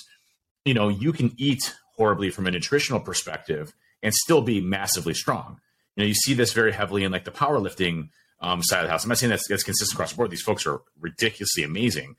[0.65, 5.61] You know, you can eat horribly from a nutritional perspective and still be massively strong.
[5.97, 8.91] You know, you see this very heavily in like the powerlifting um, side of the
[8.91, 9.05] house.
[9.05, 10.31] I'm not saying that's, that's consistent across the board.
[10.31, 12.17] These folks are ridiculously amazing,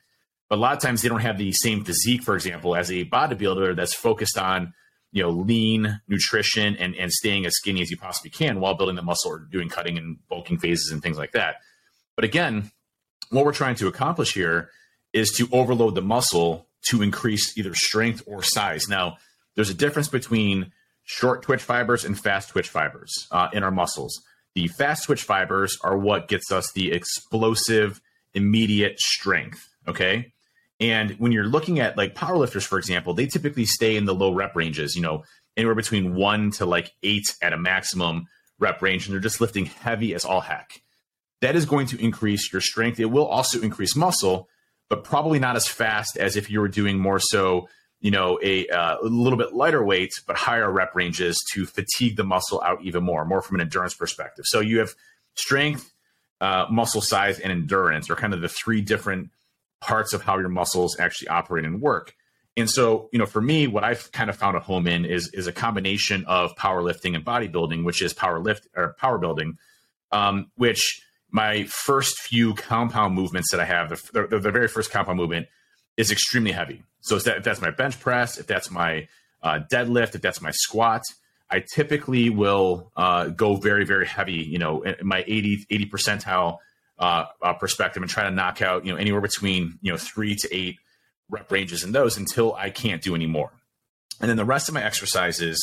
[0.50, 3.06] but a lot of times they don't have the same physique, for example, as a
[3.06, 4.74] bodybuilder that's focused on
[5.12, 8.96] you know lean nutrition and and staying as skinny as you possibly can while building
[8.96, 11.56] the muscle or doing cutting and bulking phases and things like that.
[12.16, 12.72] But again,
[13.30, 14.70] what we're trying to accomplish here
[15.14, 18.88] is to overload the muscle to increase either strength or size.
[18.88, 19.18] Now,
[19.56, 20.72] there's a difference between
[21.04, 24.22] short twitch fibers and fast twitch fibers uh, in our muscles.
[24.56, 28.02] The fast twitch fibers are what gets us the explosive,
[28.34, 29.68] immediate strength.
[29.88, 30.34] Okay.
[30.80, 34.34] And when you're looking at like powerlifters, for example, they typically stay in the low
[34.34, 35.24] rep ranges, you know,
[35.56, 38.28] anywhere between one to like eight at a maximum
[38.60, 40.82] rep range, and they're just lifting heavy as all heck.
[41.42, 43.00] That is going to increase your strength.
[43.00, 44.48] It will also increase muscle,
[44.90, 48.68] but probably not as fast as if you were doing more so, you know, a,
[48.68, 52.82] uh, a little bit lighter weight, but higher rep ranges to fatigue the muscle out
[52.84, 54.46] even more, more from an endurance perspective.
[54.48, 54.94] So you have
[55.36, 55.92] strength,
[56.40, 59.30] uh, muscle size, and endurance are kind of the three different
[59.80, 62.14] parts of how your muscles actually operate and work.
[62.56, 65.30] And so, you know, for me, what I've kind of found a home in is
[65.34, 69.58] is a combination of powerlifting and bodybuilding, which is power lift or power building,
[70.12, 74.92] um, which my first few compound movements that I have, the, the, the very first
[74.92, 75.48] compound movement
[75.98, 76.84] is extremely heavy.
[77.02, 79.08] So if, that, if that's my bench press, if that's my
[79.44, 81.04] uh, deadlift, if that's my squat,
[81.50, 86.58] I typically will uh, go very, very heavy, you know, my 80, 80 percentile
[87.00, 90.36] uh, uh, perspective and try to knock out, you know, anywhere between, you know, three
[90.36, 90.78] to eight
[91.30, 93.52] rep ranges in those until I can't do anymore.
[94.20, 95.60] And then the rest of my exercises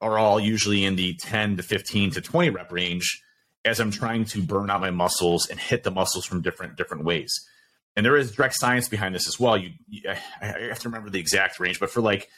[0.00, 3.22] are all usually in the 10 to 15 to 20 rep range
[3.64, 7.04] as I'm trying to burn out my muscles and hit the muscles from different different
[7.04, 7.30] ways.
[7.96, 9.58] And there is direct science behind this as well.
[9.58, 12.28] You, you I have to remember the exact range, but for like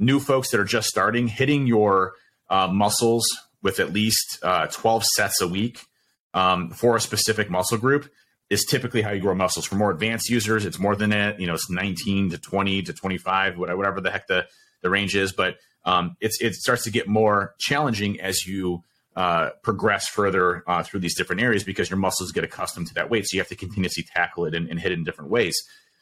[0.00, 2.14] new folks that are just starting, hitting your
[2.50, 3.24] uh, muscles
[3.62, 5.86] with at least uh, 12 sets a week
[6.34, 8.10] um, for a specific muscle group
[8.50, 9.64] is typically how you grow muscles.
[9.64, 11.40] For more advanced users, it's more than that.
[11.40, 14.46] You know, it's 19 to 20 to 25, whatever the heck the,
[14.82, 15.32] the range is.
[15.32, 18.82] But um, it's, it starts to get more challenging as you
[19.16, 23.10] uh, progress further uh, through these different areas because your muscles get accustomed to that
[23.10, 23.24] weight.
[23.26, 25.56] So you have to continuously tackle it and, and hit it in different ways.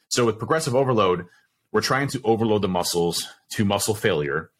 [0.08, 1.26] So with progressive overload,
[1.72, 4.50] we're trying to overload the muscles to muscle failure.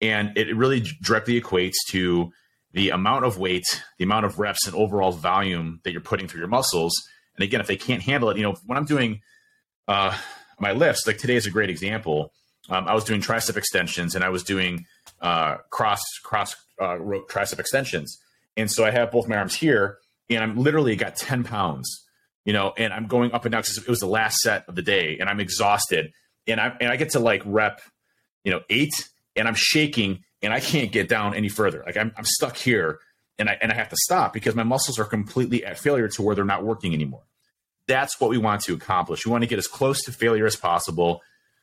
[0.00, 2.32] And it really directly equates to
[2.72, 3.64] the amount of weight,
[3.98, 6.92] the amount of reps, and overall volume that you're putting through your muscles.
[7.36, 9.20] And again, if they can't handle it, you know, when I'm doing
[9.88, 10.16] uh,
[10.58, 12.32] my lifts, like today is a great example.
[12.68, 14.86] Um, I was doing tricep extensions and I was doing
[15.20, 18.18] uh, cross cross uh, rope tricep extensions.
[18.56, 19.98] And so I have both my arms here,
[20.30, 22.04] and I'm literally got 10 pounds,
[22.44, 24.74] you know, and I'm going up and down because it was the last set of
[24.74, 26.12] the day, and I'm exhausted,
[26.46, 27.80] and I and I get to like rep,
[28.44, 28.92] you know, eight,
[29.34, 31.82] and I'm shaking, and I can't get down any further.
[31.84, 33.00] Like I'm I'm stuck here,
[33.38, 36.22] and I and I have to stop because my muscles are completely at failure to
[36.22, 37.24] where they're not working anymore.
[37.88, 39.26] That's what we want to accomplish.
[39.26, 41.20] We want to get as close to failure as possible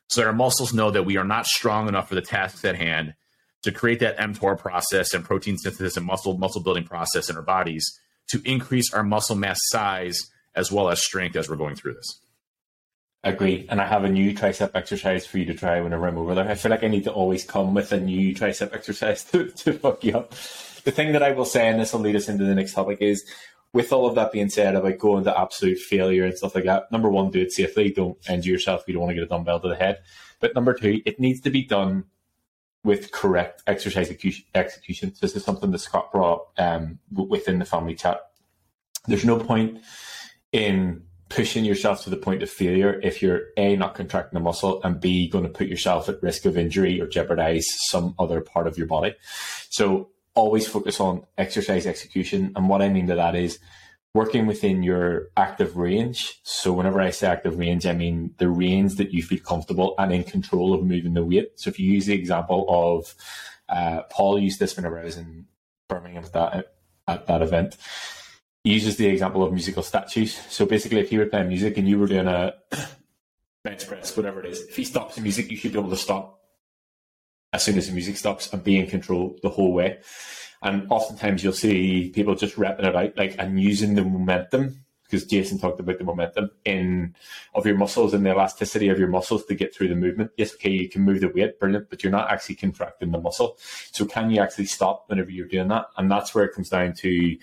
[0.07, 2.75] so that our muscles know that we are not strong enough for the tasks at
[2.75, 3.15] hand
[3.63, 7.41] to create that mTOR process and protein synthesis and muscle muscle building process in our
[7.41, 10.19] bodies to increase our muscle mass size
[10.55, 12.19] as well as strength as we're going through this.
[13.25, 13.65] Agree.
[13.69, 16.49] And I have a new tricep exercise for you to try whenever I'm over there.
[16.49, 19.73] I feel like I need to always come with a new tricep exercise to, to
[19.73, 20.31] fuck you up.
[20.83, 22.97] The thing that I will say, and this will lead us into the next topic,
[23.01, 23.25] is
[23.71, 26.91] with all of that being said about going to absolute failure and stuff like that,
[26.91, 27.91] number one, do it safely.
[27.91, 28.83] Don't injure yourself.
[28.87, 29.99] You don't want to get a dumbbell to the head.
[30.41, 32.03] But number two, it needs to be done
[32.83, 35.13] with correct exercise execution.
[35.21, 38.19] This is something that Scott brought um, within the family chat.
[39.07, 39.79] There's no point
[40.51, 44.79] in pushing yourself to the point of failure if you're a not contracting the muscle
[44.83, 48.67] and b going to put yourself at risk of injury or jeopardize some other part
[48.67, 49.15] of your body.
[49.69, 52.51] So always focus on exercise execution.
[52.55, 53.57] And what I mean by that is
[54.13, 56.39] working within your active range.
[56.43, 60.13] So whenever I say active range, I mean the range that you feel comfortable and
[60.13, 61.53] in control of moving the weight.
[61.55, 63.15] So if you use the example of
[63.69, 65.47] uh, Paul used this whenever I was in
[65.89, 66.75] Birmingham at that
[67.07, 67.75] at that event.
[68.63, 70.39] Uses the example of musical statues.
[70.49, 72.53] So basically, if you were playing music and you were doing a
[73.63, 75.97] bench press, whatever it is, if he stops the music, you should be able to
[75.97, 76.39] stop
[77.51, 79.99] as soon as the music stops and be in control the whole way.
[80.61, 85.27] And oftentimes you'll see people just repping it out, like and using the momentum because
[85.27, 87.15] Jason talked about the momentum in
[87.53, 90.31] of your muscles and the elasticity of your muscles to get through the movement.
[90.37, 93.59] Yes, okay, you can move the weight, brilliant, but you're not actually contracting the muscle.
[93.91, 95.85] So can you actually stop whenever you're doing that?
[95.97, 97.37] And that's where it comes down to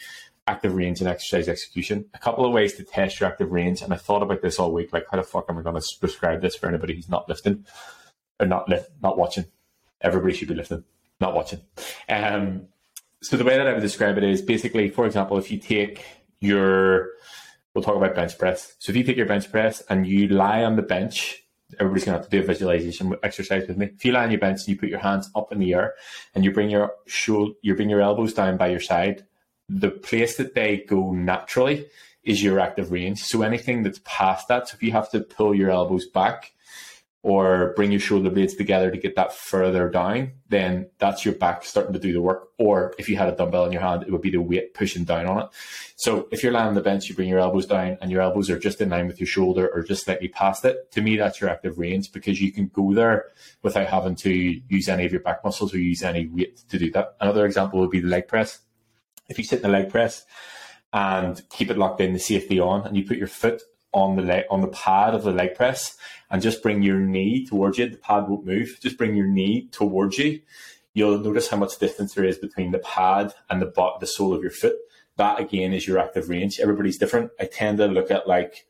[0.46, 2.07] active range and exercise execution.
[2.14, 4.72] A couple of ways to test your active range, and I thought about this all
[4.72, 4.92] week.
[4.92, 7.66] Like, how the fuck am I going to prescribe this for anybody who's not lifting
[8.38, 9.46] or not lift, not watching?
[10.00, 10.85] Everybody should be lifting,
[11.20, 11.61] not watching.
[12.09, 12.68] Um,
[13.22, 16.05] so the way that I would describe it is basically, for example, if you take
[16.40, 17.11] your,
[17.74, 18.74] we'll talk about bench press.
[18.79, 21.40] So if you take your bench press and you lie on the bench
[21.79, 23.90] everybody's going to have to do a visualization exercise with me.
[23.94, 25.94] If you lie on your bench and you put your hands up in the air
[26.35, 29.24] and you bring your shoulder, you bring your elbows down by your side,
[29.70, 31.87] the place that they go naturally
[32.24, 33.22] is your active range.
[33.22, 36.52] So anything that's past that, so if you have to pull your elbows back,
[37.22, 41.64] or bring your shoulder blades together to get that further down, then that's your back
[41.64, 42.48] starting to do the work.
[42.59, 45.04] Or if you had a dumbbell in your hand, it would be the weight pushing
[45.04, 45.48] down on it.
[45.96, 48.48] So if you're lying on the bench, you bring your elbows down and your elbows
[48.48, 50.90] are just in line with your shoulder or just slightly past it.
[50.92, 53.26] To me, that's your active range because you can go there
[53.62, 56.90] without having to use any of your back muscles or use any weight to do
[56.92, 57.16] that.
[57.20, 58.61] Another example would be the leg press.
[59.31, 60.25] If you sit in the leg press
[60.93, 63.62] and keep it locked in, the safety on, and you put your foot
[63.93, 65.97] on the leg on the pad of the leg press
[66.31, 67.88] and just bring your knee towards you.
[67.88, 68.79] The pad won't move.
[68.81, 70.40] Just bring your knee towards you.
[70.93, 74.43] You'll notice how much distance there is between the pad and the the sole of
[74.43, 74.75] your foot.
[75.16, 76.61] That again is your active range.
[76.61, 77.31] Everybody's different.
[77.38, 78.66] I tend to look at like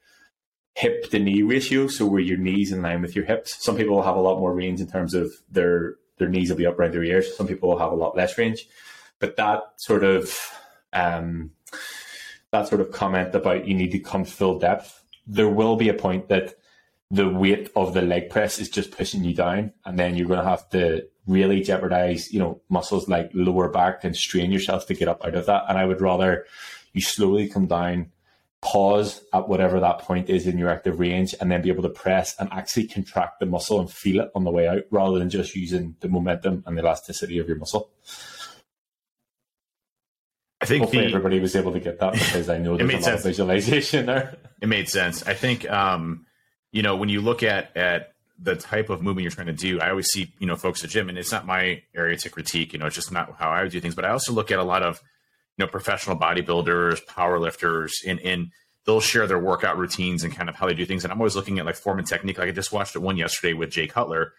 [0.75, 3.63] hip to knee ratio, so where your knees in line with your hips.
[3.63, 6.57] Some people will have a lot more range in terms of their their knees will
[6.57, 7.35] be up around their ears.
[7.37, 8.67] Some people will have a lot less range.
[9.21, 10.37] But that sort of
[10.93, 11.53] um,
[12.51, 15.95] that sort of comment about you need to come full depth there will be a
[15.95, 16.55] point that
[17.11, 20.41] the weight of the leg press is just pushing you down, and then you're going
[20.41, 24.95] to have to really jeopardize, you know, muscles like lower back and strain yourself to
[24.95, 25.65] get up out of that.
[25.69, 26.47] And I would rather
[26.93, 28.11] you slowly come down,
[28.61, 31.89] pause at whatever that point is in your active range, and then be able to
[31.89, 35.31] press and actually contract the muscle and feel it on the way out, rather than
[35.31, 37.91] just using the momentum and the elasticity of your muscle.
[40.61, 42.93] I think Hopefully the, everybody was able to get that because I know there's a
[42.93, 43.21] lot sense.
[43.21, 44.37] of visualization there.
[44.61, 45.27] It made sense.
[45.27, 46.27] I think, um,
[46.71, 49.81] you know, when you look at at the type of movement you're trying to do,
[49.81, 52.73] I always see, you know, folks at gym, and it's not my area to critique.
[52.73, 53.95] You know, it's just not how I would do things.
[53.95, 55.01] But I also look at a lot of,
[55.57, 58.51] you know, professional bodybuilders, power lifters, and and
[58.85, 61.05] they'll share their workout routines and kind of how they do things.
[61.05, 62.39] And I'm always looking at like form and technique.
[62.39, 64.33] Like I just watched one yesterday with Jay Cutler,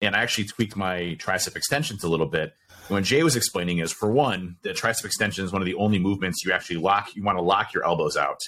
[0.00, 2.52] and I actually tweaked my tricep extensions a little bit
[2.88, 5.98] when Jay was explaining is for one, the tricep extension is one of the only
[5.98, 7.14] movements you actually lock.
[7.14, 8.40] You want to lock your elbows out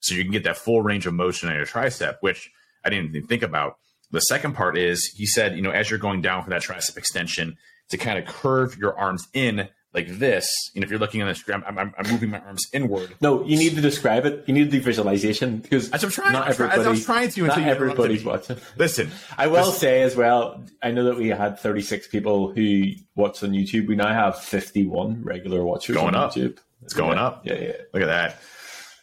[0.00, 2.50] so you can get that full range of motion on your tricep, which
[2.84, 3.78] I didn't even think about.
[4.10, 6.96] The second part is he said, you know, as you're going down for that tricep
[6.96, 7.56] extension,
[7.90, 10.46] to kind of curve your arms in like this.
[10.74, 13.14] And if you're looking on the screen, I'm, I'm, I'm, moving my arms inward.
[13.20, 14.44] No, you need to describe it.
[14.46, 16.32] You need to do visualization because I'm trying.
[16.32, 18.58] not everybody, I was trying to not everybody's watching.
[18.76, 20.62] Listen, I will This- say as well.
[20.82, 22.84] I know that we had 36 people who
[23.16, 23.88] watched on YouTube.
[23.88, 26.34] We now have 51 regular watchers Going on up.
[26.34, 26.58] YouTube.
[26.82, 27.26] It's going yeah.
[27.26, 27.46] up.
[27.46, 27.72] Yeah, yeah.
[27.92, 28.38] Look at that.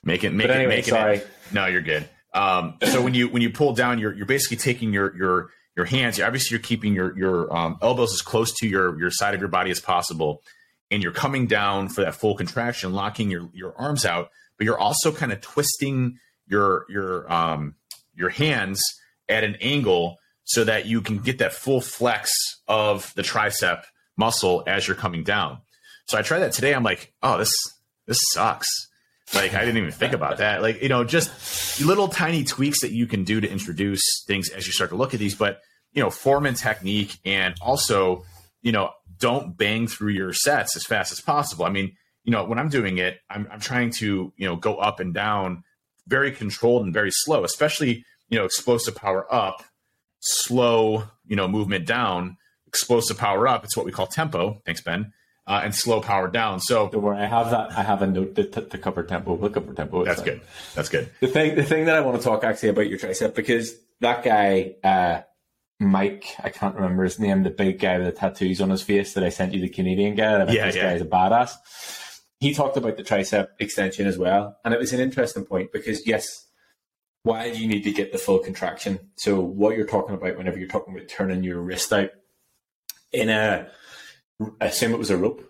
[0.03, 1.17] Make it, make But it, anyway, make sorry.
[1.17, 1.27] it.
[1.51, 2.07] No, you're good.
[2.33, 5.85] Um, so when you when you pull down, you're you're basically taking your your your
[5.85, 6.19] hands.
[6.19, 9.49] Obviously, you're keeping your your um, elbows as close to your your side of your
[9.49, 10.41] body as possible,
[10.91, 14.29] and you're coming down for that full contraction, locking your your arms out.
[14.57, 17.75] But you're also kind of twisting your your um
[18.15, 18.81] your hands
[19.29, 22.31] at an angle so that you can get that full flex
[22.67, 23.83] of the tricep
[24.17, 25.59] muscle as you're coming down.
[26.05, 26.73] So I tried that today.
[26.73, 27.53] I'm like, oh, this
[28.05, 28.67] this sucks.
[29.33, 30.61] Like I didn't even think about that.
[30.61, 34.67] Like you know, just little tiny tweaks that you can do to introduce things as
[34.67, 35.35] you start to look at these.
[35.35, 35.61] But
[35.93, 38.25] you know, form and technique, and also
[38.61, 38.91] you know,
[39.23, 41.63] don't bang through your sets as fast as possible.
[41.63, 44.75] I mean, you know, when I'm doing it, I'm, I'm trying to you know go
[44.75, 45.63] up and down
[46.07, 49.63] very controlled and very slow, especially you know explosive power up,
[50.19, 52.35] slow you know movement down,
[52.67, 53.63] explosive power up.
[53.63, 54.61] It's what we call tempo.
[54.65, 55.13] Thanks, Ben.
[55.47, 56.59] Uh, and slow power down.
[56.59, 57.17] So Don't worry.
[57.17, 57.71] I have that.
[57.71, 59.33] I have a note to, to, cover tempo.
[59.33, 60.05] We'll cover tempo.
[60.05, 60.39] That's good.
[60.73, 61.09] That's good.
[61.19, 64.23] The thing, the thing that I want to talk actually about your tricep because that
[64.23, 65.23] guy, uh,
[65.83, 69.13] Mike, I can't remember his name, the big guy with the tattoos on his face
[69.13, 70.37] that I sent you, the Canadian guy.
[70.45, 70.91] Think Yeah, this yeah.
[70.91, 71.51] guy's a badass.
[72.39, 76.05] He talked about the tricep extension as well, and it was an interesting point because
[76.07, 76.45] yes,
[77.23, 78.99] why do you need to get the full contraction?
[79.15, 82.09] So what you're talking about whenever you're talking about turning your wrist out
[83.13, 83.67] in a,
[84.59, 85.41] I assume it was a rope.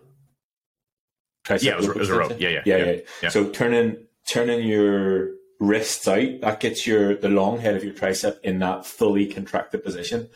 [1.46, 2.32] Tricep Yeah, it was- it was a rope.
[2.38, 3.00] Yeah, yeah, yeah, yeah, yeah.
[3.22, 3.28] yeah.
[3.28, 5.30] So turning turning your
[5.60, 9.84] wrists out, that gets your the long head of your tricep in that fully contracted
[9.84, 10.28] position.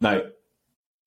[0.00, 0.22] Now,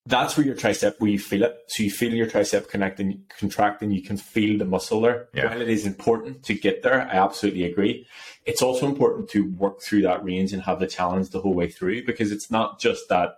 [0.06, 1.56] that's where your tricep where you feel it.
[1.68, 3.90] So you feel your tricep connecting, contracting.
[3.90, 5.28] You can feel the muscle there.
[5.34, 5.48] Yeah.
[5.48, 8.06] While it is important to get there, I absolutely agree.
[8.46, 11.68] It's also important to work through that range and have the challenge the whole way
[11.68, 13.36] through because it's not just that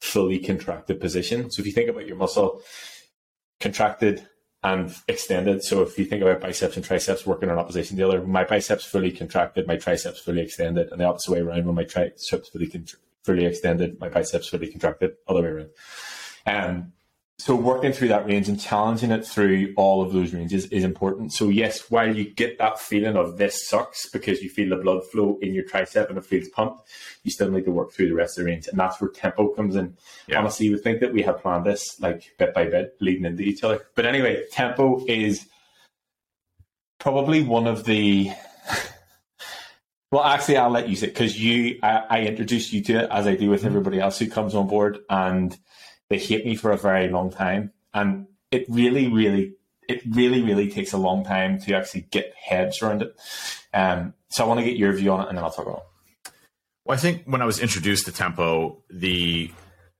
[0.00, 1.50] fully contracted position.
[1.50, 2.62] So if you think about your muscle
[3.60, 4.28] contracted
[4.62, 5.62] and extended.
[5.62, 8.44] So if you think about biceps and triceps working in opposition to the other, my
[8.44, 12.48] biceps fully contracted, my triceps fully extended, and the opposite way around when my triceps
[12.48, 12.86] fully con-
[13.22, 15.70] fully extended, my biceps fully contracted, other way around.
[16.46, 16.92] Um,
[17.40, 21.32] so working through that range and challenging it through all of those ranges is important.
[21.32, 25.04] So yes, while you get that feeling of this sucks because you feel the blood
[25.04, 26.88] flow in your tricep and it feels pumped,
[27.22, 29.48] you still need to work through the rest of the range, and that's where tempo
[29.48, 29.96] comes in.
[30.26, 30.40] Yeah.
[30.40, 33.44] Honestly, you would think that we have planned this like bit by bit, leading into
[33.44, 33.86] each other.
[33.94, 35.46] But anyway, tempo is
[36.98, 38.32] probably one of the
[40.10, 43.28] well, actually, I'll let you say because you, I, I introduced you to it as
[43.28, 43.68] I do with mm-hmm.
[43.68, 45.56] everybody else who comes on board, and
[46.08, 47.72] they hate me for a very long time.
[47.94, 49.54] And it really, really,
[49.88, 53.16] it really, really takes a long time to actually get heads around it.
[53.74, 55.78] Um, so I want to get your view on it, and then I'll talk about
[55.78, 56.32] it.
[56.84, 59.50] Well, I think when I was introduced to tempo, the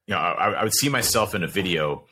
[0.06, 2.04] you know, I, I would see myself in a video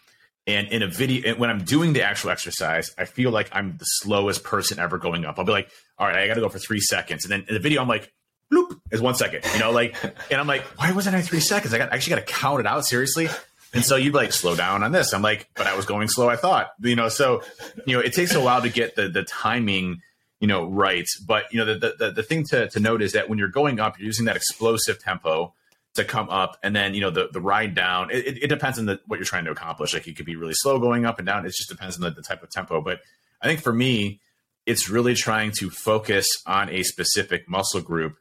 [0.46, 3.84] and in a video, when I'm doing the actual exercise, I feel like I'm the
[3.84, 5.38] slowest person ever going up.
[5.38, 7.24] I'll be like, all right, I got to go for three seconds.
[7.24, 8.12] And then in the video, I'm like,
[8.52, 9.96] bloop, is one second, you know, like,
[10.30, 11.74] and I'm like, why wasn't I three seconds?
[11.74, 13.28] I got I actually got to count it out seriously.
[13.74, 15.12] And so you'd like slow down on this.
[15.12, 16.28] I'm like, but I was going slow.
[16.28, 17.42] I thought, you know, so,
[17.86, 20.00] you know, it takes a while to get the, the timing,
[20.40, 21.06] you know, right.
[21.26, 23.78] But, you know, the, the, the thing to, to note is that when you're going
[23.80, 25.52] up, you're using that explosive tempo
[25.96, 28.86] to come up and then you know the the ride down it, it depends on
[28.86, 31.26] the, what you're trying to accomplish like it could be really slow going up and
[31.26, 33.00] down it just depends on the, the type of tempo but
[33.42, 34.20] i think for me
[34.66, 38.16] it's really trying to focus on a specific muscle group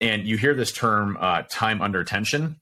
[0.00, 2.60] and you hear this term uh, time under tension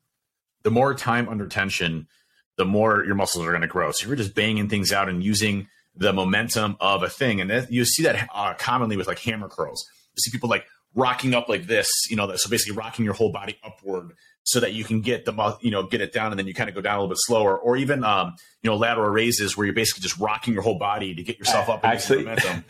[0.63, 2.09] the more time under tension
[2.57, 3.91] the more your muscles are going to grow.
[3.93, 7.85] So you're just banging things out and using the momentum of a thing and you
[7.85, 9.85] see that uh, commonly with like hammer curls.
[10.17, 13.33] You see people like rocking up like this you know so basically rocking your whole
[13.33, 14.13] body upward
[14.45, 16.69] so that you can get the you know get it down and then you kind
[16.69, 17.59] of go down a little bit slower.
[17.59, 21.15] Or even um, you know lateral raises where you're basically just rocking your whole body
[21.15, 22.63] to get yourself up actually i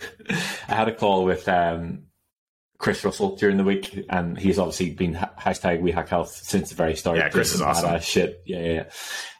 [0.66, 2.04] had a call with um,
[2.84, 6.74] chris russell during the week and he's obviously been hashtag we hack health since the
[6.74, 7.16] very start.
[7.16, 7.98] Yeah chris is awesome.
[8.00, 8.42] shit.
[8.44, 8.84] Yeah yeah,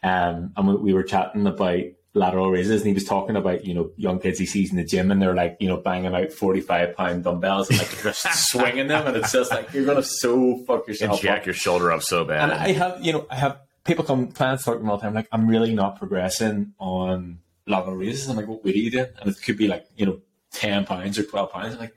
[0.02, 0.28] yeah.
[0.28, 1.82] Um, and we, we were chatting about
[2.14, 4.84] lateral raises and he was talking about you know young kids he sees in the
[4.84, 8.86] gym and they're like you know banging out 45 pound dumbbells and like just swinging
[8.86, 11.46] them and it's just like you're gonna so fuck yourself and jack up.
[11.46, 12.44] your shoulder up so bad.
[12.44, 15.28] And I have you know I have people come clients talking all the time like
[15.32, 18.26] I'm really not progressing on lateral raises.
[18.26, 19.08] I'm like what weight are you doing?
[19.20, 20.20] And it could be like you know
[20.52, 21.74] 10 pounds or 12 pounds.
[21.74, 21.94] I'm like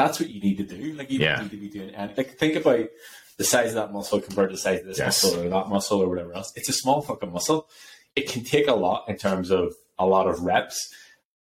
[0.00, 1.40] that's what you need to do like you yeah.
[1.40, 2.86] need to be doing and like think about
[3.36, 5.24] the size of that muscle compared to the size of this yes.
[5.24, 7.68] muscle or that muscle or whatever else it's a small fucking muscle
[8.16, 10.92] it can take a lot in terms of a lot of reps,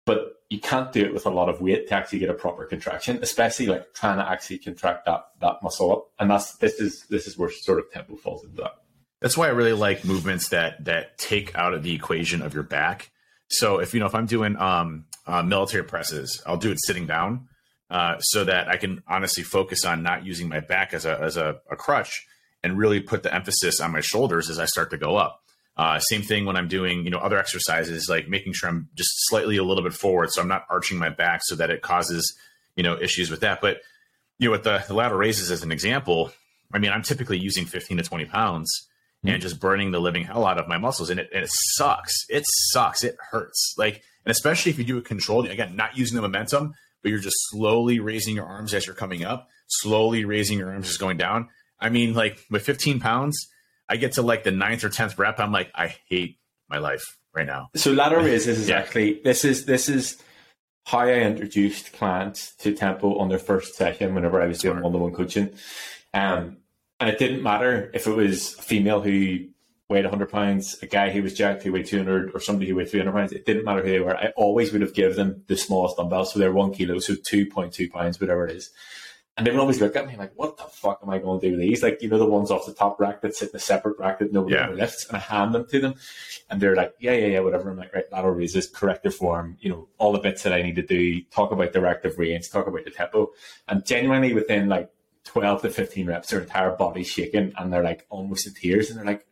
[0.04, 2.64] but you can't do it with a lot of weight to actually get a proper
[2.64, 6.08] contraction, especially like trying to actually contract that that muscle up.
[6.18, 8.72] And that's this is this is where sort of tempo falls into that.
[9.20, 12.62] That's why I really like movements that that take out of the equation of your
[12.62, 13.10] back.
[13.48, 17.06] So if you know if I'm doing um, uh, military presses, I'll do it sitting
[17.06, 17.48] down
[17.90, 21.36] uh, so that I can honestly focus on not using my back as a as
[21.36, 22.26] a, a crutch
[22.62, 25.42] and really put the emphasis on my shoulders as I start to go up.
[25.76, 29.10] Uh, same thing when I'm doing, you know, other exercises, like making sure I'm just
[29.28, 32.34] slightly a little bit forward, so I'm not arching my back, so that it causes,
[32.76, 33.60] you know, issues with that.
[33.60, 33.82] But
[34.38, 36.32] you know, with the, the lateral raises as an example,
[36.72, 38.88] I mean, I'm typically using 15 to 20 pounds
[39.24, 39.34] mm-hmm.
[39.34, 42.14] and just burning the living hell out of my muscles, and it and it sucks.
[42.28, 43.04] It sucks.
[43.04, 43.74] It hurts.
[43.76, 46.74] Like, and especially if you do it controlled, again, not using the momentum,
[47.06, 50.88] but you're just slowly raising your arms as you're coming up, slowly raising your arms
[50.88, 51.48] as going down.
[51.78, 53.46] I mean, like with 15 pounds
[53.88, 57.04] I get to like the ninth or tenth rep, I'm like, I hate my life
[57.32, 57.68] right now.
[57.76, 58.78] So lateral raises is yeah.
[58.78, 60.20] actually this is this is
[60.84, 64.90] how I introduced clients to tempo on their first session whenever I was doing one
[64.90, 65.50] to one coaching.
[66.12, 66.56] Um,
[66.98, 69.46] and it didn't matter if it was a female who
[69.88, 72.90] weighed 100 pounds, a guy who was jacked who weighed 200, or somebody who weighed
[72.90, 73.32] 300 pounds.
[73.32, 74.16] It didn't matter who they were.
[74.16, 77.90] I always would have given them the smallest dumbbell, so they're one kilo, so 2.2
[77.90, 78.70] pounds, whatever it is.
[79.36, 81.46] And they would always look at me like, what the fuck am I going to
[81.46, 81.82] do with these?
[81.82, 84.18] Like, you know, the ones off the top rack that sit in a separate rack
[84.20, 84.70] that nobody yeah.
[84.70, 85.06] lifts.
[85.06, 85.94] And I hand them to them.
[86.48, 87.68] And they're like, yeah, yeah, yeah, whatever.
[87.68, 90.76] I'm like, right, lateral raises, corrective form, you know, all the bits that I need
[90.76, 93.32] to do, talk about directive range, talk about the tempo.
[93.68, 94.90] And genuinely within like
[95.24, 98.88] 12 to 15 reps, their entire body's shaking and they're like almost in tears.
[98.88, 99.26] And they're like,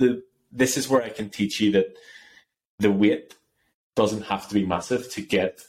[0.00, 1.96] the, this is where I can teach you that
[2.78, 3.34] the weight
[3.94, 5.60] doesn't have to be massive to get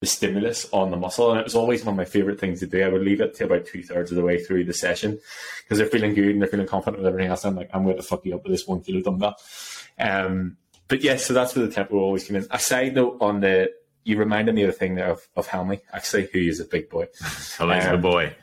[0.00, 1.30] the stimulus on the muscle.
[1.30, 2.82] And it was always one of my favorite things to do.
[2.82, 5.18] I would leave it to about two thirds of the way through the session
[5.62, 7.44] because they're feeling good and they're feeling confident with everything else.
[7.44, 9.36] I'm like, I'm going to fuck you up with this one kilo dumbbell.
[9.98, 10.56] Um,
[10.88, 12.46] but yes, yeah, so that's where the tempo always come in.
[12.50, 13.70] A side note on the,
[14.04, 16.88] you reminded me of the thing there of, of Helmy, actually, who is a big
[16.88, 17.06] boy.
[17.58, 18.34] Helmy's um, a boy.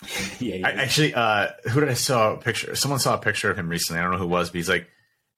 [0.38, 2.74] yeah, I, actually, uh, who did I saw a picture?
[2.74, 4.00] Someone saw a picture of him recently.
[4.00, 4.88] I don't know who it was, but he's like,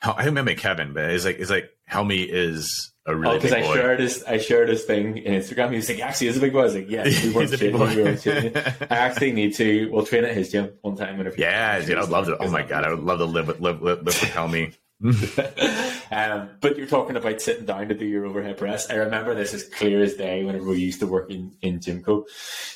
[0.03, 3.75] I remember Kevin, but he's like, he's like, Helmy is a really because oh, I
[3.75, 5.71] shared his I shared his thing in Instagram.
[5.71, 6.61] He was like, actually, he's a big boy.
[6.61, 9.91] I was like, yeah, we weren't shitting, I actually need to.
[9.91, 11.19] We'll train at his gym one time.
[11.19, 12.39] Whenever yeah, dude, I'd love to.
[12.39, 14.73] Oh my god, I would love to live with live, live, live with Helmy.
[15.03, 18.91] um, but you're talking about sitting down to do your overhead press.
[18.91, 22.25] I remember this as clear as day whenever we used to work in, in Gymco.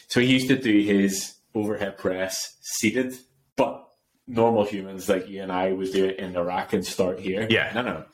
[0.09, 3.15] So he used to do his overhead press seated,
[3.57, 3.87] but
[4.27, 7.47] normal humans like you and I would do it in the rack and start here.
[7.51, 7.71] Yeah.
[7.75, 8.05] No, no.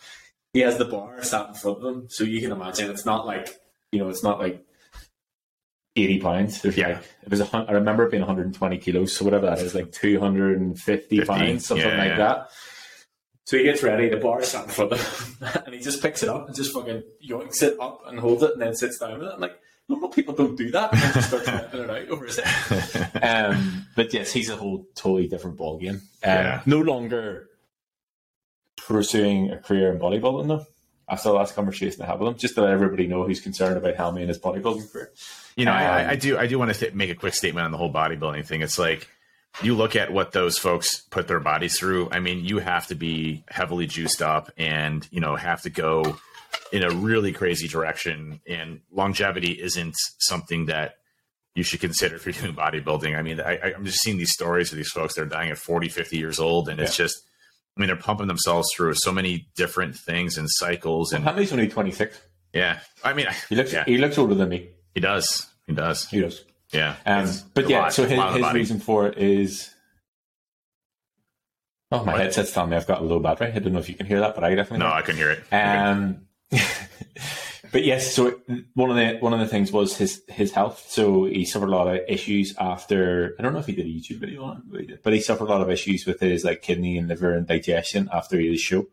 [0.52, 2.06] He has the bar sat in front of him.
[2.10, 3.48] So you can imagine it's not like,
[3.92, 4.64] you know, it's not like
[5.96, 6.62] 80 pounds.
[6.62, 6.88] There's Yeah.
[6.88, 9.12] like, it was a hun- I remember it being 120 kilos.
[9.14, 12.16] So whatever that is, like 250 50, pounds, something yeah, like yeah.
[12.16, 12.50] that.
[13.46, 15.00] So he gets ready, the bar is sat in front of
[15.40, 18.42] him, and he just picks it up and just fucking yoinks it up and holds
[18.42, 19.32] it and then sits down with it.
[19.34, 19.58] I'm like,
[19.90, 20.92] normal people don't do that.
[20.92, 23.22] And just starts whipping it out over his head.
[23.22, 25.96] Um, but yes, he's a whole totally different ballgame.
[25.96, 26.62] Um, Yeah.
[26.66, 27.48] No longer
[28.76, 30.66] pursuing a career in bodybuilding, though.
[31.08, 33.76] After the last conversation I had with him, just to let everybody know who's concerned
[33.76, 35.10] about Helmy and his bodybuilding career.
[35.56, 36.38] You know, I, Um, I do.
[36.38, 38.62] I do want to th- make a quick statement on the whole bodybuilding thing.
[38.62, 39.08] It's like
[39.60, 42.10] you look at what those folks put their bodies through.
[42.12, 46.16] I mean, you have to be heavily juiced up, and you know, have to go
[46.72, 48.40] in a really crazy direction.
[48.48, 50.94] And longevity isn't something that
[51.54, 53.16] you should consider if you're doing bodybuilding.
[53.18, 55.58] I mean, I, I'm just seeing these stories of these folks that are dying at
[55.58, 57.16] 40, 50 years old, and it's just.
[57.76, 61.52] I mean, they're pumping themselves through so many different things and cycles, and how Helmy's
[61.52, 62.20] only 26.
[62.52, 62.80] yeah.
[63.04, 64.70] I mean, He looks, yeah, he looks older than me.
[64.92, 66.44] he does, he does, He does.
[66.72, 66.96] yeah.
[67.06, 69.72] Um, but yeah, lot- so his, lot of the his reason for it is.
[71.92, 72.20] Oh, my What?
[72.22, 73.52] headset's telling me I've got a low battery.
[73.54, 74.78] I don't know if you can hear that, but I definitely.
[74.84, 74.98] No, can.
[74.98, 75.44] I couldn't hear it.
[75.52, 76.26] Um,
[77.72, 78.40] but yes, so
[78.74, 80.84] one of the one of the things was his his health.
[80.88, 83.34] So he suffered a lot of issues after.
[83.38, 85.12] I don't know if he did a YouTube video on it, but he, did, but
[85.12, 88.38] he suffered a lot of issues with his like kidney and liver and digestion after
[88.40, 88.86] his show.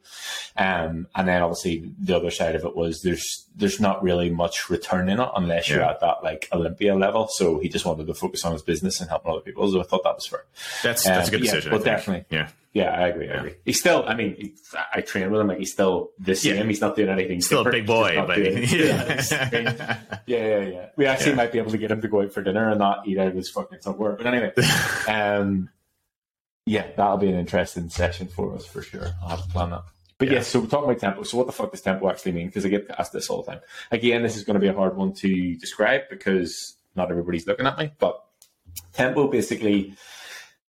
[0.56, 4.70] Um, and then obviously the other side of it was there's there's not really much
[4.70, 7.28] return in it unless you're at that like Olympia level.
[7.30, 9.72] So he just wanted to focus on his business and helping other people.
[9.72, 10.46] So I thought that was fair.
[10.84, 11.72] That's that's a Um, good yeah, decision.
[11.72, 12.26] well, I definitely.
[12.38, 13.28] Yeah, Yeah, I agree.
[13.30, 13.56] I agree.
[13.66, 14.04] He's still.
[14.06, 14.54] I mean,
[14.94, 15.48] I train with him.
[15.48, 16.58] Like he's still the same.
[16.58, 16.64] Yeah.
[16.64, 17.42] He's not doing anything.
[17.42, 19.24] still a big boy, but doing- yeah.
[20.28, 20.86] yeah, yeah, yeah.
[20.96, 21.36] We actually Yeah.
[21.38, 23.28] might be able to get him to go out for dinner and not eat out
[23.28, 24.14] of his fucking somewhere.
[24.16, 24.54] But anyway,
[25.08, 25.70] um,
[26.68, 29.08] yeah, that'll be an interesting session for us for sure.
[29.24, 29.84] I'll have to plan that.
[30.20, 30.36] But Yeah.
[30.36, 31.24] yes, so we're talking about tempo.
[31.24, 32.48] So what the fuck does tempo actually mean?
[32.48, 33.62] Because I get asked this all the time.
[33.92, 37.66] Again, this is going to be a hard one to describe because not everybody's looking
[37.66, 37.92] at me.
[37.98, 38.22] But
[38.94, 39.96] tempo basically,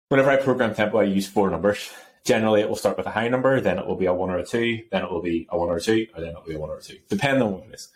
[0.09, 1.91] whenever I program tempo, I use four numbers.
[2.25, 4.37] Generally, it will start with a high number, then it will be a one or
[4.37, 6.43] a two, then it will be a one or a two, or then it will
[6.43, 7.87] be a one or a two, depending on what it is.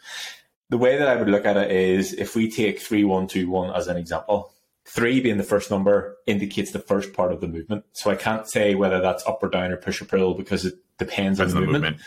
[0.70, 3.50] The way that I would look at it is if we take three, one, two,
[3.50, 4.54] one as an example,
[4.86, 7.84] three being the first number indicates the first part of the movement.
[7.92, 10.76] So I can't say whether that's up or down or push or pull because it
[10.98, 11.84] depends on the the movement.
[11.84, 12.02] movement.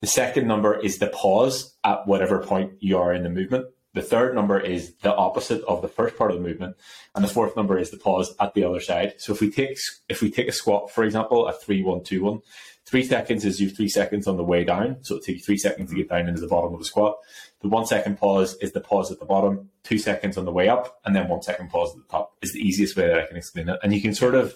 [0.00, 3.66] The second number is the pause at whatever point you are in the movement.
[3.96, 6.76] The third number is the opposite of the first part of the movement,
[7.14, 9.14] and the fourth number is the pause at the other side.
[9.16, 9.78] So if we take
[10.10, 12.42] if we take a squat, for example, a three one two one,
[12.84, 15.56] three seconds is you three seconds on the way down, so it takes you three
[15.56, 17.16] seconds to get down into the bottom of the squat.
[17.62, 20.68] The one second pause is the pause at the bottom, two seconds on the way
[20.68, 22.34] up, and then one second pause at the top.
[22.42, 24.54] Is the easiest way that I can explain it, and you can sort of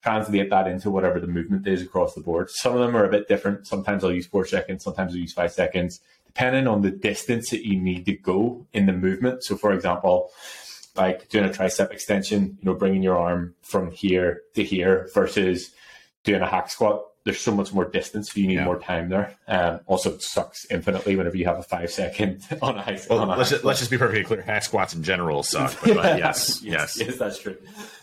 [0.00, 2.48] translate that into whatever the movement is across the board.
[2.50, 3.66] Some of them are a bit different.
[3.66, 6.00] Sometimes I'll use four seconds, sometimes I'll use five seconds,
[6.34, 9.42] depending on the distance that you need to go in the movement.
[9.42, 10.30] So, for example,
[10.96, 15.72] like doing a tricep extension, you know, bringing your arm from here to here versus
[16.24, 17.02] doing a hack squat.
[17.24, 18.64] There's so much more distance, so you need Yeah.
[18.64, 19.36] more time there.
[19.46, 23.18] Um, also, it sucks infinitely whenever you have a five second on a high Well,
[23.20, 24.40] on a let's just, let's just be perfectly clear.
[24.42, 25.76] Hack squats in general suck.
[25.84, 27.56] But, but yes, yes, yes, that's true.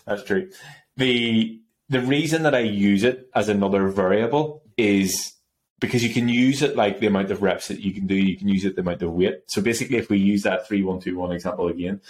[0.06, 0.50] That's true.
[0.96, 5.32] The the reason that I use it as another variable is
[5.80, 8.14] because you can use it like the amount of reps that you can do.
[8.14, 9.42] You can use it the amount of weight.
[9.46, 12.00] So basically, if we use that three one two one example again,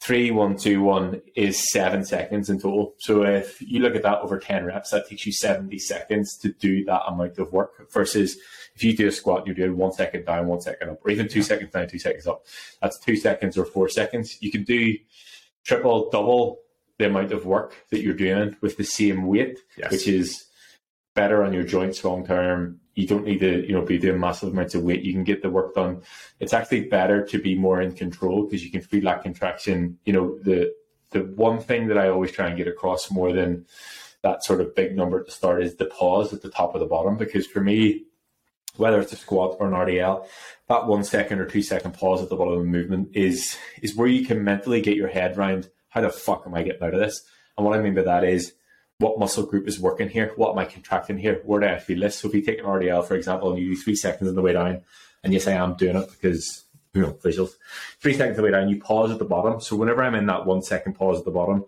[0.00, 2.94] three one two one is seven seconds in total.
[2.98, 6.50] So if you look at that over ten reps, that takes you seventy seconds to
[6.52, 7.90] do that amount of work.
[7.92, 8.36] Versus
[8.74, 11.28] if you do a squat, you're doing one second down, one second up, or even
[11.28, 12.44] two seconds down, two seconds up.
[12.82, 14.36] That's two seconds or four seconds.
[14.40, 14.94] You can do
[15.64, 16.60] triple, double
[16.98, 19.90] the amount of work that you're doing with the same weight, Yes.
[19.90, 20.44] which is
[21.14, 22.80] better on your joints long term.
[22.94, 25.02] You don't need to, you know, be doing massive amounts of weight.
[25.02, 26.02] You can get the work done.
[26.40, 29.98] It's actually better to be more in control because you can feel that contraction.
[30.04, 30.72] You know, the
[31.10, 33.66] the one thing that I always try and get across more than
[34.22, 36.80] that sort of big number at the start is the pause at the top of
[36.80, 37.16] the bottom.
[37.16, 38.04] Because for me,
[38.76, 40.26] whether it's a squat or an RDL,
[40.68, 43.94] that one second or two second pause at the bottom of the movement is is
[43.96, 46.94] where you can mentally get your head around how the fuck am I getting out
[46.94, 47.24] of this?
[47.56, 48.52] And what I mean by that is
[49.04, 50.32] what muscle group is working here?
[50.36, 51.42] What am I contracting here?
[51.44, 52.18] Where do I feel this?
[52.18, 54.40] So if you take an RDL, for example, and you do three seconds on the
[54.40, 54.80] way down,
[55.22, 57.50] and yes, I am doing it because you know, visuals.
[58.00, 59.60] Three seconds on the way down, you pause at the bottom.
[59.60, 61.66] So whenever I'm in that one second pause at the bottom,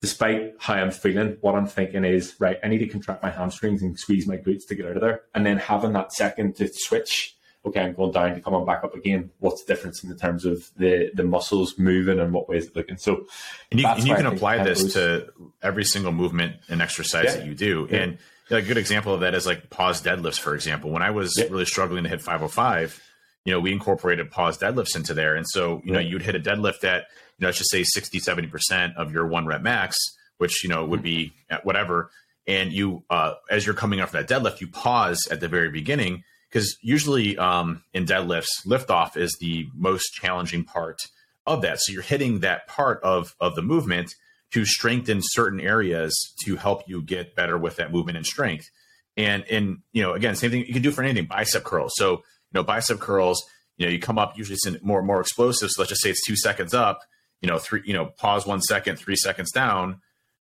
[0.00, 3.80] despite how I'm feeling, what I'm thinking is, right, I need to contract my hamstrings
[3.80, 5.22] and squeeze my glutes to get out of there.
[5.32, 7.36] And then having that second to switch,
[7.66, 9.30] okay, I'm going down to come on back up again.
[9.38, 12.66] What's the difference in the terms of the the muscles moving and what way is
[12.66, 12.98] it looking?
[12.98, 13.26] So,
[13.70, 17.36] and you, and you can apply this to every single movement and exercise yeah.
[17.36, 17.88] that you do.
[17.90, 17.98] Yeah.
[17.98, 18.18] And
[18.50, 20.90] a good example of that is like pause deadlifts, for example.
[20.90, 21.44] When I was yeah.
[21.44, 23.02] really struggling to hit 505,
[23.44, 25.34] you know, we incorporated pause deadlifts into there.
[25.34, 27.06] And so, you know, you'd hit a deadlift that,
[27.38, 29.96] you know, let's just say 60, 70% of your one rep max,
[30.38, 32.10] which, you know, would be at whatever.
[32.46, 36.24] And you, uh, as you're coming off that deadlift, you pause at the very beginning
[36.54, 41.00] because usually um, in deadlifts, liftoff is the most challenging part
[41.46, 41.80] of that.
[41.80, 44.14] So you're hitting that part of, of the movement
[44.52, 48.70] to strengthen certain areas to help you get better with that movement and strength.
[49.16, 51.92] And, and, you know, again, same thing you can do for anything, bicep curls.
[51.96, 52.20] So, you
[52.52, 53.42] know, bicep curls,
[53.76, 55.70] you know, you come up usually it's more more explosive.
[55.72, 57.00] So let's just say it's two seconds up,
[57.40, 60.00] you know, three, you know, pause one second, three seconds down,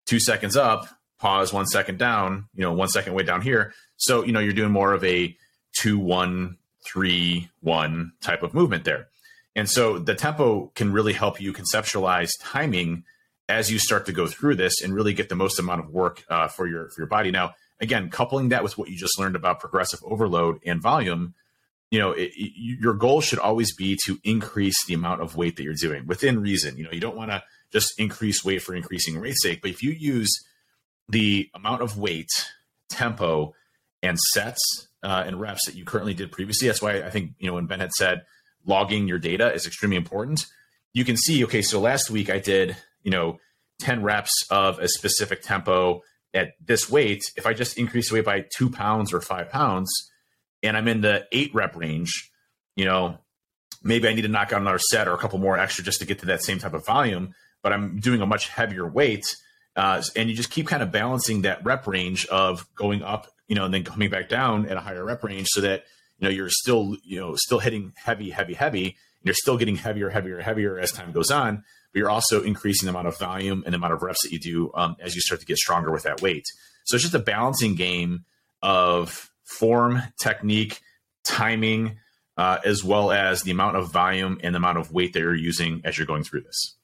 [0.04, 0.86] two seconds up,
[1.18, 3.72] pause one second down, you know, one second way down here.
[3.96, 5.34] So, you know, you're doing more of a
[5.78, 9.08] two, one, three, one type of movement there.
[9.56, 13.04] And so the tempo can really help you conceptualize timing
[13.48, 16.24] as you start to go through this and really get the most amount of work
[16.28, 17.30] uh, for your for your body.
[17.30, 21.34] Now, again, coupling that with what you just learned about progressive overload and volume,
[21.90, 25.62] you know, it, your goal should always be to increase the amount of weight that
[25.62, 26.76] you're doing within reason.
[26.76, 29.82] You know, you don't want to just increase weight for increasing weight sake, but if
[29.82, 30.32] you use
[31.08, 32.30] the amount of weight,
[32.88, 33.54] tempo,
[34.02, 37.46] and sets uh, and reps that you currently did previously, that's why I think you
[37.46, 38.22] know when Ben had said
[38.66, 40.46] logging your data is extremely important.
[40.92, 43.38] You can see, okay, so last week I did you know
[43.80, 46.02] 10 reps of a specific tempo
[46.32, 47.22] at this weight.
[47.36, 49.90] If I just increase the weight by two pounds or five pounds
[50.62, 52.30] and I'm in the eight rep range,
[52.76, 53.18] you know,
[53.82, 56.06] maybe I need to knock out another set or a couple more extra just to
[56.06, 59.24] get to that same type of volume, but I'm doing a much heavier weight.
[59.76, 63.54] Uh, and you just keep kind of balancing that rep range of going up, you
[63.54, 65.84] know, and then coming back down at a higher rep range so that,
[66.18, 68.84] you know, you're still, you know, still hitting heavy, heavy, heavy.
[68.84, 71.56] And you're still getting heavier, heavier, heavier as time goes on,
[71.92, 74.38] but you're also increasing the amount of volume and the amount of reps that you
[74.38, 76.44] do um, as you start to get stronger with that weight.
[76.84, 78.24] So it's just a balancing game
[78.62, 80.80] of form, technique,
[81.24, 81.98] timing,
[82.36, 85.34] uh, as well as the amount of volume and the amount of weight that you're
[85.34, 86.76] using as you're going through this.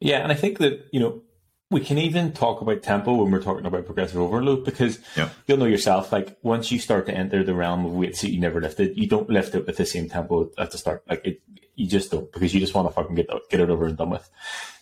[0.00, 1.22] Yeah, and I think that you know
[1.70, 5.28] we can even talk about tempo when we're talking about progressive overload because yeah.
[5.46, 8.40] you'll know yourself like once you start to enter the realm of weights that you
[8.40, 11.02] never lifted, you don't lift it with the same tempo at the start.
[11.08, 11.42] Like it,
[11.74, 14.10] you just don't because you just want to fucking get get it over and done
[14.10, 14.28] with.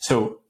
[0.01, 0.41] So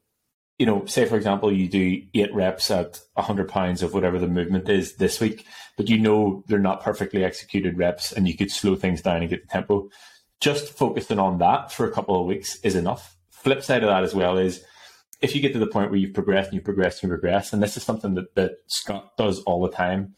[0.58, 4.28] you know, say for example, you do eight reps at 100 pounds of whatever the
[4.28, 8.50] movement is this week, but you know they're not perfectly executed reps and you could
[8.50, 9.88] slow things down and get the tempo.
[10.40, 13.16] Just focusing on that for a couple of weeks is enough.
[13.30, 14.62] Flip side of that as well is
[15.20, 17.62] if you get to the point where you've progressed and you've progressed and progressed, and
[17.62, 20.14] this is something that, that Scott does all the time,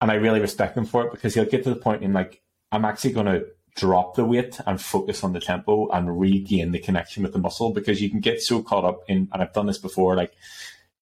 [0.00, 2.42] and I really respect him for it because he'll get to the point in like,
[2.72, 6.78] I'm actually going to drop the weight and focus on the tempo and regain the
[6.78, 9.66] connection with the muscle because you can get so caught up in, and I've done
[9.66, 10.34] this before, like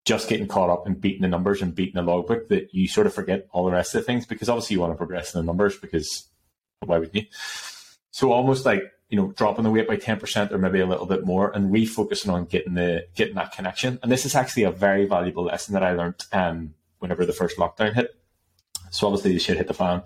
[0.05, 3.07] just getting caught up in beating the numbers and beating the logbook that you sort
[3.07, 5.41] of forget all the rest of the things because obviously you want to progress in
[5.41, 6.29] the numbers because
[6.81, 7.25] why would you?
[8.11, 11.25] So almost like, you know, dropping the weight by 10% or maybe a little bit
[11.25, 13.99] more and refocusing on getting the, getting that connection.
[14.03, 17.59] And this is actually a very valuable lesson that I learned, um, whenever the first
[17.59, 18.15] lockdown hit.
[18.91, 20.03] So obviously the shit hit the fan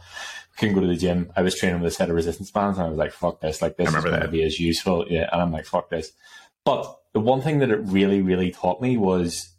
[0.57, 1.32] couldn't go to the gym.
[1.36, 3.61] I was training with a set of resistance bands and I was like, fuck this,
[3.61, 5.07] like this is to be as useful.
[5.09, 5.28] Yeah.
[5.32, 6.12] And I'm like, fuck this.
[6.64, 9.52] But the one thing that it really, really taught me was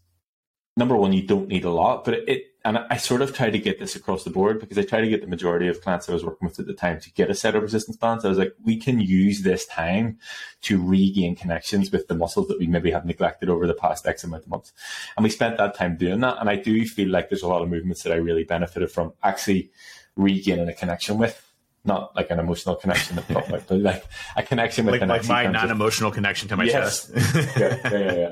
[0.77, 3.51] number one, you don't need a lot, but it, it and I sort of try
[3.51, 6.09] to get this across the board because I try to get the majority of clients
[6.09, 8.25] I was working with at the time to get a set of resistance bands.
[8.25, 10.17] I was like, we can use this time
[10.63, 14.23] to regain connections with the muscles that we maybe have neglected over the past X
[14.23, 14.73] amount of months.
[15.15, 16.37] And we spent that time doing that.
[16.39, 19.13] And I do feel like there's a lot of movements that I really benefited from
[19.21, 19.69] actually
[20.15, 21.39] regaining a connection with.
[21.87, 24.03] Not like an emotional connection, but like
[24.35, 27.11] a connection with like, like my non-emotional connection to my yes.
[27.11, 27.35] chest.
[27.59, 28.29] yeah, yeah, yeah,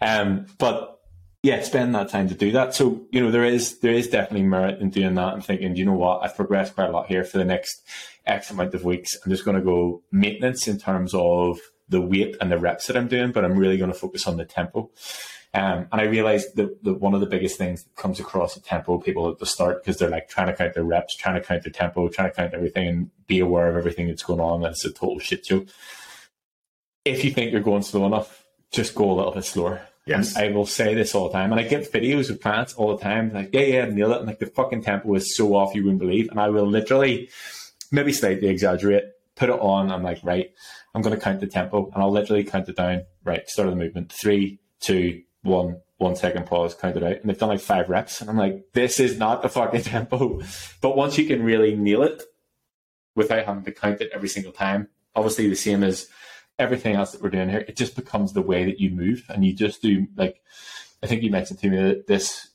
[0.00, 0.20] yeah.
[0.20, 1.01] Um, but
[1.42, 2.74] yeah, spend that time to do that.
[2.74, 5.84] So you know there is there is definitely merit in doing that and thinking, you
[5.84, 7.82] know what, I've progressed quite a lot here for the next
[8.26, 9.16] X amount of weeks.
[9.24, 12.96] I'm just going to go maintenance in terms of the weight and the reps that
[12.96, 14.90] I'm doing, but I'm really going to focus on the tempo.
[15.54, 18.64] Um, and I realized that, that one of the biggest things that comes across at
[18.64, 21.46] tempo people at the start, because they're like trying to count their reps, trying to
[21.46, 24.64] count their tempo, trying to count everything and be aware of everything that's going on.
[24.64, 25.66] It's a total shit show.
[27.04, 29.82] If you think you're going slow enough, just go a little bit slower.
[30.06, 30.36] Yes.
[30.36, 31.52] And I will say this all the time.
[31.52, 34.18] And I get videos of clients all the time, like, yeah, yeah, nail it.
[34.18, 36.28] And like the fucking tempo is so off you wouldn't believe.
[36.28, 37.30] And I will literally
[37.90, 39.04] maybe slightly exaggerate,
[39.36, 39.92] put it on.
[39.92, 40.50] I'm like, right,
[40.94, 43.02] I'm going to count the tempo and I'll literally count it down.
[43.22, 44.12] Right, start of the movement.
[44.12, 48.20] Three, two, one one second pause, count it out, and they've done like five reps,
[48.20, 50.42] and I'm like, this is not the fucking tempo.
[50.80, 52.22] But once you can really nail it
[53.14, 56.08] without having to count it every single time, obviously the same as
[56.58, 59.44] everything else that we're doing here, it just becomes the way that you move, and
[59.44, 60.40] you just do like
[61.02, 62.50] I think you mentioned to me that this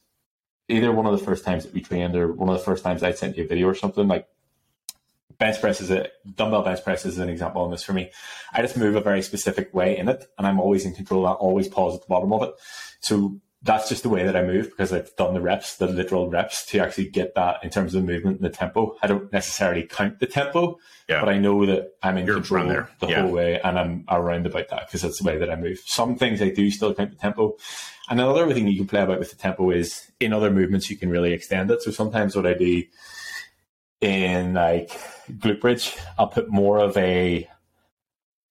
[0.70, 3.04] either one of the first times that we trained or one of the first times
[3.04, 4.28] I sent you a video or something like
[5.38, 8.12] bench press is a uh, dumbbell bench press is an example on this for me.
[8.52, 11.28] I just move a very specific way in it and I'm always in control.
[11.28, 12.52] I always pause at the bottom of it.
[13.02, 16.30] So that's just the way that I move because I've done the reps, the literal
[16.30, 18.96] reps to actually get that in terms of movement and the tempo.
[19.04, 21.20] I don't necessarily count the tempo, yeah.
[21.20, 22.90] but I know that I'm in You're control there.
[23.00, 23.22] the yeah.
[23.22, 25.80] whole way and I'm around about that because that's the way that I move.
[25.86, 27.58] Some things I do still count the tempo.
[28.10, 30.96] And another thing you can play about with the tempo is in other movements you
[30.96, 31.82] can really extend it.
[31.82, 32.84] So sometimes what I do
[34.00, 34.92] in like
[35.30, 37.50] glute bridge, I'll put more of a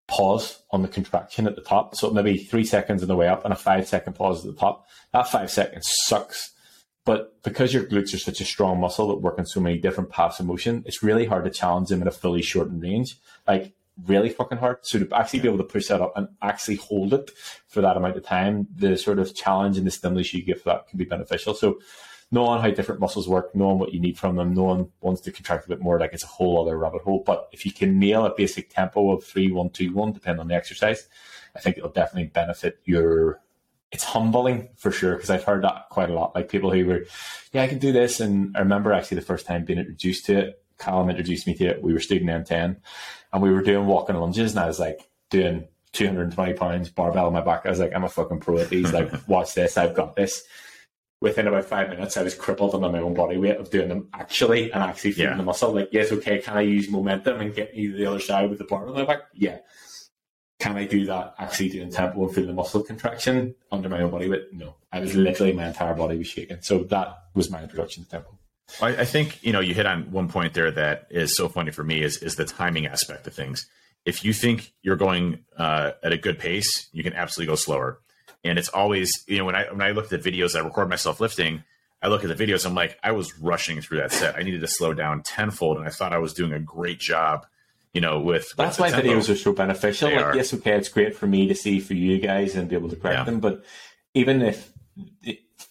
[0.09, 1.97] pause on the contraction at the top.
[1.97, 4.59] So maybe three seconds on the way up and a five second pause at the
[4.59, 4.87] top.
[5.13, 6.53] That five seconds sucks.
[7.05, 10.11] But because your glutes are such a strong muscle that work in so many different
[10.11, 13.17] paths of motion, it's really hard to challenge them in a fully shortened range.
[13.47, 14.79] Like really fucking hard.
[14.83, 17.31] So to actually be able to push that up and actually hold it
[17.69, 20.71] for that amount of time, the sort of challenge and the stimulus you give for
[20.71, 21.55] that can be beneficial.
[21.55, 21.79] So
[22.31, 25.67] knowing how different muscles work, knowing what you need from them, knowing ones to contract
[25.67, 27.23] a bit more, like it's a whole other rabbit hole.
[27.25, 30.49] But if you can nail a basic tempo of three, one, two, one, depending on
[30.49, 31.09] the exercise,
[31.55, 33.41] I think it'll definitely benefit your.
[33.93, 36.35] It's humbling for sure because I've heard that quite a lot.
[36.35, 37.07] Like people who were,
[37.53, 40.39] yeah, I can do this, and I remember actually the first time being introduced to
[40.39, 40.63] it.
[40.79, 41.83] Callum introduced me to it.
[41.83, 42.77] We were student M10,
[43.33, 47.33] and we were doing walking lunges, and I was like doing 220 pounds barbell on
[47.33, 47.65] my back.
[47.65, 48.93] I was like, I'm a fucking pro at these.
[48.93, 50.45] Like, watch this, I've got this
[51.27, 54.09] within about five minutes, I was crippled under my own body weight of doing them
[54.15, 55.37] actually and actually feeling yeah.
[55.37, 55.75] the muscle.
[55.75, 58.59] Like, yes, okay, can I use momentum and get me to the other side with
[58.59, 59.23] the bar on my back?
[59.35, 59.59] Yeah.
[60.61, 64.11] Can I do that actually doing tempo and feeling the muscle contraction under my own
[64.11, 64.53] body weight?
[64.53, 64.77] No.
[64.93, 66.63] I was literally, my entire body was shaking.
[66.63, 68.39] So that was my introduction to tempo.
[68.81, 71.73] I, I think, you know, you hit on one point there that is so funny
[71.73, 73.69] for me is, is the timing aspect of things.
[74.05, 78.01] If you think you're going uh, at a good pace, you can absolutely go slower
[78.49, 80.89] and it's always you know when I when I look at the videos I record
[80.89, 81.65] myself lifting,
[82.03, 82.67] I look at the videos.
[82.67, 84.37] I'm like I was rushing through that set.
[84.37, 87.47] I needed to slow down tenfold, and I thought I was doing a great job.
[87.93, 90.11] You know, with that's with why videos are so beneficial.
[90.11, 90.37] They like, are.
[90.37, 92.97] yes, okay, it's great for me to see for you guys and be able to
[92.97, 93.25] correct yeah.
[93.25, 93.65] them, but
[94.13, 94.71] even if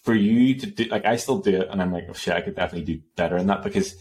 [0.02, 2.40] for you to do, like, I still do it, and I'm like, oh shit, I
[2.40, 3.94] could definitely do better in that because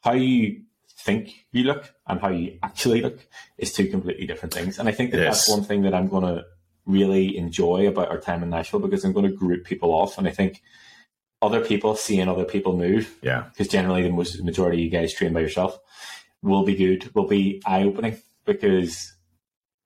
[0.00, 0.62] how you
[0.98, 3.18] think you look and how you actually look
[3.58, 4.78] is two completely different things.
[4.78, 6.44] And I think that that's one thing that I'm going to
[6.90, 10.26] really enjoy about our time in Nashville because I'm going to group people off, and
[10.26, 10.62] I think
[11.42, 15.14] other people seeing other people move, yeah, because generally the most majority of you guys
[15.14, 15.78] train by yourself,
[16.42, 19.12] will be good, will be eye opening because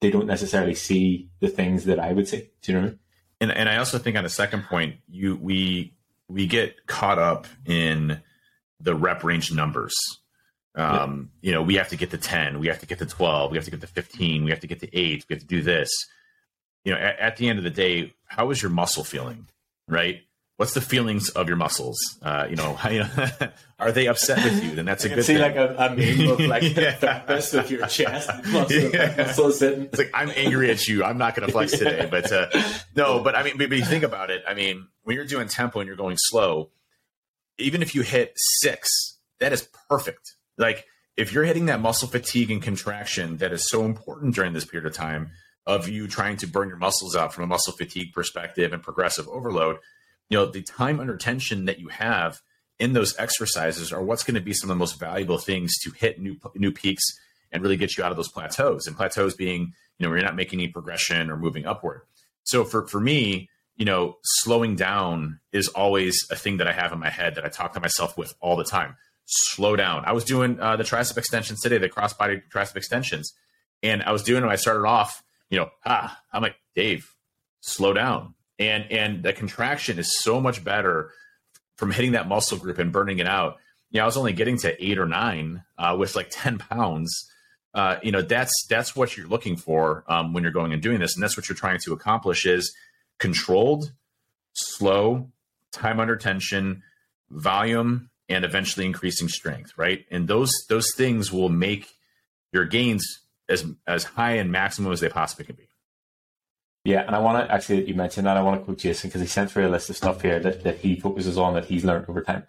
[0.01, 2.51] they don't necessarily see the things that I would see.
[2.63, 2.85] Do you know?
[2.85, 2.99] I mean?
[3.41, 5.95] And and I also think on the second point, you we
[6.29, 8.21] we get caught up in
[8.81, 9.95] the rep range numbers.
[10.77, 11.49] Um, yeah.
[11.49, 13.57] You know, we have to get to 10, we have to get to 12, we
[13.57, 15.63] have to get to 15, we have to get to 8, we have to do
[15.63, 15.89] this
[16.85, 19.47] you know, at, at, the end of the day, how is your muscle feeling,
[19.89, 20.21] right?
[20.57, 21.99] What's the feelings of your muscles?
[22.23, 23.29] Uh, you know, how, you know
[23.79, 24.75] are they upset with you?
[24.75, 25.43] Then that's a good see thing.
[25.43, 26.97] like a, a meme of like yeah.
[26.99, 29.15] the of your chest, muscle, yeah.
[29.17, 29.63] muscles.
[29.63, 31.03] It's like I'm angry at you.
[31.03, 32.47] I'm not going to flex today, but uh,
[32.95, 33.21] no.
[33.21, 34.45] But I mean, you think about it.
[34.47, 36.71] I mean, when you're doing tempo and you're going slow,
[37.59, 40.35] even if you hit six, that is perfect.
[40.57, 44.65] Like if you're hitting that muscle fatigue and contraction that is so important during this
[44.65, 45.31] period of time
[45.67, 49.29] of you trying to burn your muscles out from a muscle fatigue perspective and progressive
[49.29, 49.79] overload,
[50.29, 52.41] you know, the time under tension that you have
[52.79, 55.91] in those exercises are what's going to be some of the most valuable things to
[55.91, 57.05] hit new new peaks
[57.53, 58.87] and really get you out of those plateaus.
[58.87, 62.03] And plateaus being, you know, you're not making any progression or moving upward.
[62.43, 66.93] So for for me, you know, slowing down is always a thing that I have
[66.93, 68.97] in my head that I talk to myself with all the time.
[69.27, 70.05] Slow down.
[70.05, 73.33] I was doing uh, the tricep extensions today, the crossbody tricep extensions,
[73.83, 74.51] and I was doing them.
[74.51, 77.15] I started off you know, ah, I'm like, Dave,
[77.61, 78.35] slow down.
[78.59, 81.11] And and the contraction is so much better
[81.77, 83.57] from hitting that muscle group and burning it out.
[83.91, 87.31] You know, I was only getting to eight or nine uh, with like 10 pounds.
[87.73, 91.01] Uh, you know, that's that's what you're looking for um, when you're going and doing
[91.01, 91.15] this.
[91.17, 92.73] And that's what you're trying to accomplish is
[93.19, 93.93] controlled,
[94.53, 95.31] slow,
[95.73, 96.83] time under tension,
[97.31, 100.05] volume, and eventually increasing strength, right?
[100.11, 101.89] And those those things will make
[102.53, 105.69] your gains as as high and maximum as they possibly can be.
[106.85, 109.21] Yeah, and I want to actually you mentioned that I want to quote Jason because
[109.21, 111.85] he sent through a list of stuff here that, that he focuses on that he's
[111.85, 112.45] learned over time.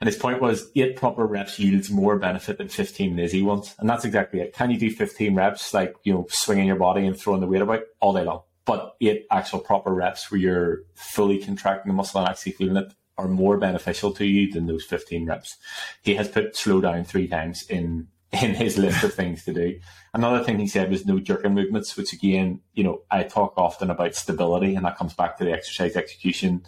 [0.00, 3.74] And his point was eight proper reps yields more benefit than 15 lazy ones.
[3.78, 4.52] And that's exactly it.
[4.52, 7.62] Can you do 15 reps, like, you know, swinging your body and throwing the weight
[7.62, 8.42] about all day long?
[8.64, 12.92] but eight actual proper reps where you're fully contracting the muscle and actually feeling it
[13.16, 15.56] are more beneficial to you than those 15 reps.
[16.02, 18.08] He has put slow down three times in
[18.42, 19.78] in his list of things to do.
[20.12, 23.90] Another thing he said was no jerking movements, which again, you know, I talk often
[23.90, 26.64] about stability, and that comes back to the exercise execution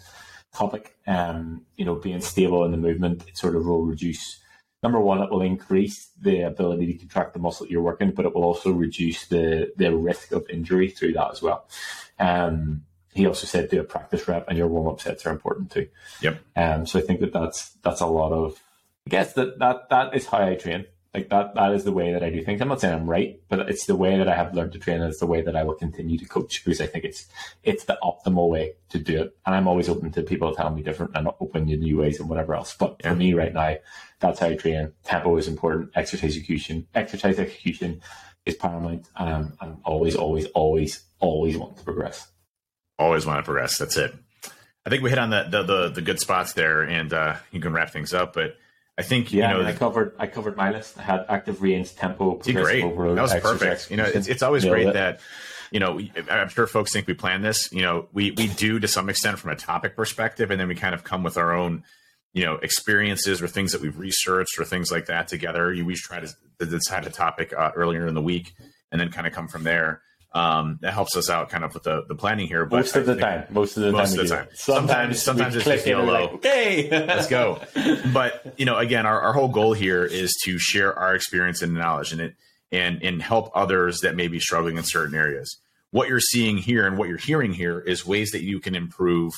[0.53, 0.95] topic.
[1.05, 4.39] Um, you know, being stable in the movement, it sort of will reduce.
[4.83, 8.35] Number one, it will increase the ability to contract the muscle you're working, but it
[8.35, 11.67] will also reduce the the risk of injury through that as well.
[12.19, 15.71] Um, he also said do a practice rep, and your warm up sets are important
[15.71, 15.87] too.
[16.21, 16.39] Yep.
[16.55, 18.61] Um, so I think that that's that's a lot of.
[19.07, 20.85] I guess that that that is how I train.
[21.13, 22.61] Like that that is the way that I do things.
[22.61, 25.01] I'm not saying I'm right, but it's the way that I have learned to train,
[25.01, 27.25] and it's the way that I will continue to coach because I think it's
[27.63, 29.37] it's the optimal way to do it.
[29.45, 32.29] And I'm always open to people telling me different and open to new ways and
[32.29, 32.75] whatever else.
[32.75, 33.75] But for me right now,
[34.19, 34.93] that's how I train.
[35.03, 35.91] Tempo is important.
[35.95, 38.01] Exercise execution, exercise execution
[38.45, 39.07] is paramount.
[39.15, 42.27] Um, I'm always, always, always, always want to progress
[42.99, 43.77] always want to progress.
[43.77, 44.13] That's it.
[44.85, 47.59] I think we hit on the the the, the good spots there, and uh, you
[47.59, 48.33] can wrap things up.
[48.33, 48.55] But
[48.97, 50.97] I think yeah, you know, I, mean, I covered I covered my list.
[50.97, 52.83] I had active range, tempo, great.
[52.83, 53.91] Overload, that was perfect.
[53.91, 54.93] You know, it's, it's always great it.
[54.93, 55.19] that
[55.71, 57.71] you know I'm sure folks think we plan this.
[57.71, 60.73] You know, we we do to some extent from a topic perspective, and then we
[60.73, 61.83] kind of come with our own
[62.33, 65.71] you know experiences or things that we've researched or things like that together.
[65.71, 68.55] You we try to decide a topic uh, earlier in the week,
[68.91, 70.01] and then kind of come from there
[70.37, 72.63] um, that helps us out kind of with the, the planning here.
[72.65, 74.47] But most of the time, most of the most time, of the time.
[74.53, 76.05] Sometimes, sometimes, it's just YOLO.
[76.05, 77.59] Like, okay, let's go.
[78.13, 81.73] But you know, again, our, our whole goal here is to share our experience and
[81.73, 82.35] knowledge and it
[82.71, 85.57] and and help others that may be struggling in certain areas.
[85.89, 89.33] What you're seeing here and what you're hearing here is ways that you can improve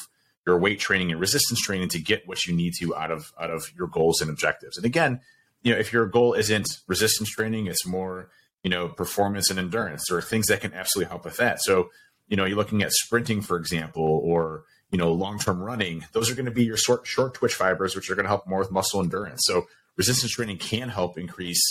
[0.45, 3.52] your weight training and resistance training to get what you need to out of out
[3.52, 4.76] of your goals and objectives.
[4.76, 5.22] And again,
[5.64, 8.30] you know, if your goal isn't resistance training, it's more
[8.64, 11.62] you know, performance and endurance or things that can absolutely help with that.
[11.62, 11.89] So,
[12.28, 16.36] you know, you're looking at sprinting, for example, or, you know, long-term running, those are
[16.36, 18.72] going to be your short, short twitch fibers, which are going to help more with
[18.72, 19.41] muscle endurance.
[19.45, 21.62] So resistance training can help increase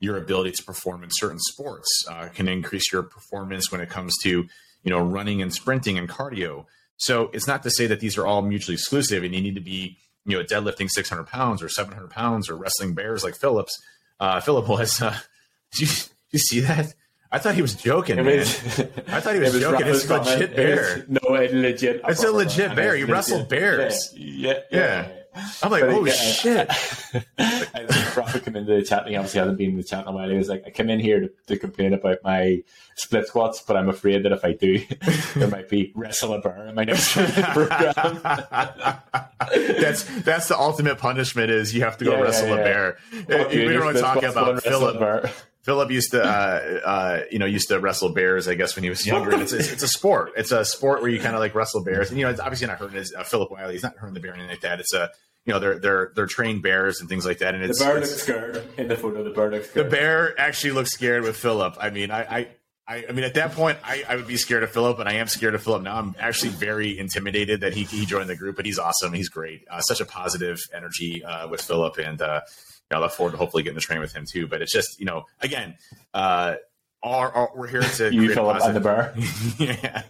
[0.00, 4.16] your ability to perform in certain sports, uh, can increase your performance when it comes
[4.24, 6.66] to, you know, running and sprinting and cardio.
[6.96, 9.60] So it's not to say that these are all mutually exclusive and you need to
[9.60, 13.80] be, you know, deadlifting 600 pounds or 700 pounds or wrestling bears like Phillips.
[14.18, 15.16] Uh, Philip was, uh,
[16.32, 16.94] you see that?
[17.30, 18.40] I thought he was joking, man.
[18.40, 18.44] I
[19.20, 19.86] thought he was, was joking.
[19.86, 21.06] It's a legit bear.
[21.08, 22.02] no, a legit.
[22.06, 22.94] It's a legit bear.
[22.94, 24.12] He wrestled bears.
[24.14, 25.08] Yeah, yeah.
[25.08, 25.08] yeah.
[25.62, 26.68] I'm like, oh shit!
[27.38, 29.08] I Rafa come into the chat.
[29.08, 30.28] He obviously hasn't been in the chat in a while.
[30.28, 32.62] He was like, I come in here to, to, complain about my
[32.96, 34.84] split squats, but I'm afraid that if I do,
[35.36, 38.20] there might be wrestle a bear in my next program.
[39.80, 41.50] that's that's the ultimate punishment.
[41.50, 42.98] Is you have to go yeah, wrestle yeah, a bear.
[43.48, 45.32] we don't want to talk about Phillip.
[45.62, 48.48] Phillip used to, uh, uh, you know, used to wrestle bears.
[48.48, 49.40] I guess when he was younger.
[49.40, 50.32] it's, it's, it's, a sport.
[50.36, 52.66] It's a sport where you kind of like wrestle bears, and you know, it's obviously
[52.66, 53.74] not hurting his uh, Phillip Wylie.
[53.74, 54.80] He's not hurting the bear or anything like that.
[54.80, 55.10] It's a,
[55.44, 57.54] you know, they're they're they're trained bears and things like that.
[57.54, 59.22] And it's the bear looks scared in the photo.
[59.22, 59.86] The bear looks scared.
[59.86, 61.76] The bear actually looks scared with Phillip.
[61.80, 62.22] I mean, I.
[62.22, 62.48] I
[62.84, 65.14] I, I mean, at that point, I, I would be scared of Phillip, and I
[65.14, 65.96] am scared of Phillip now.
[65.96, 69.12] I'm actually very intimidated that he, he joined the group, but he's awesome.
[69.12, 69.64] He's great.
[69.70, 72.40] Uh, such a positive energy uh, with Phillip, and uh,
[72.92, 74.46] I look forward to hopefully getting the train with him too.
[74.46, 75.76] But it's just, you know, again,
[76.14, 76.56] uh,
[77.02, 79.14] our, our, we're here to you fill up on the bar.
[79.58, 80.02] yeah.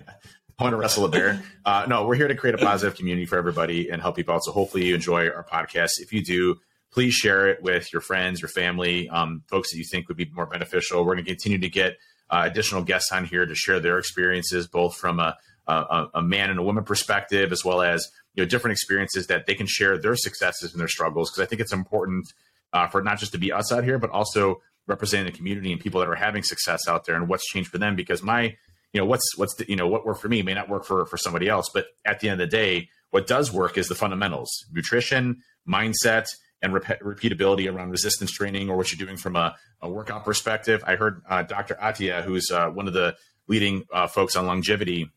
[0.59, 1.43] I want to wrestle a bear.
[1.65, 4.45] Uh, no, we're here to create a positive community for everybody and help people out.
[4.45, 5.93] So hopefully you enjoy our podcast.
[5.99, 6.57] If you do,
[6.93, 10.31] please share it with your friends, your family, um, folks that you think would be
[10.33, 11.05] more beneficial.
[11.05, 11.97] We're going to continue to get
[12.31, 16.51] uh, additional guests on here to share their experiences, both from a, a, a man
[16.51, 19.99] and a woman perspective, as well as you know different experiences that they can share
[19.99, 21.31] their successes and their struggles.
[21.31, 22.33] Because I think it's important
[22.73, 25.81] uh, for not just to be us out here, but also representing the community and
[25.81, 27.95] people that are having success out there and what's changed for them.
[27.97, 28.57] Because my,
[28.93, 31.07] you know, what's what's the, you know what worked for me may not work for
[31.07, 33.95] for somebody else, but at the end of the day, what does work is the
[33.95, 36.27] fundamentals: nutrition, mindset,
[36.61, 40.83] and rep- repeatability around resistance training or what you're doing from a, a workout perspective.
[40.87, 41.75] I heard uh, Dr.
[41.75, 43.17] Attia, who's uh, one of the
[43.49, 45.11] leading uh, folks on longevity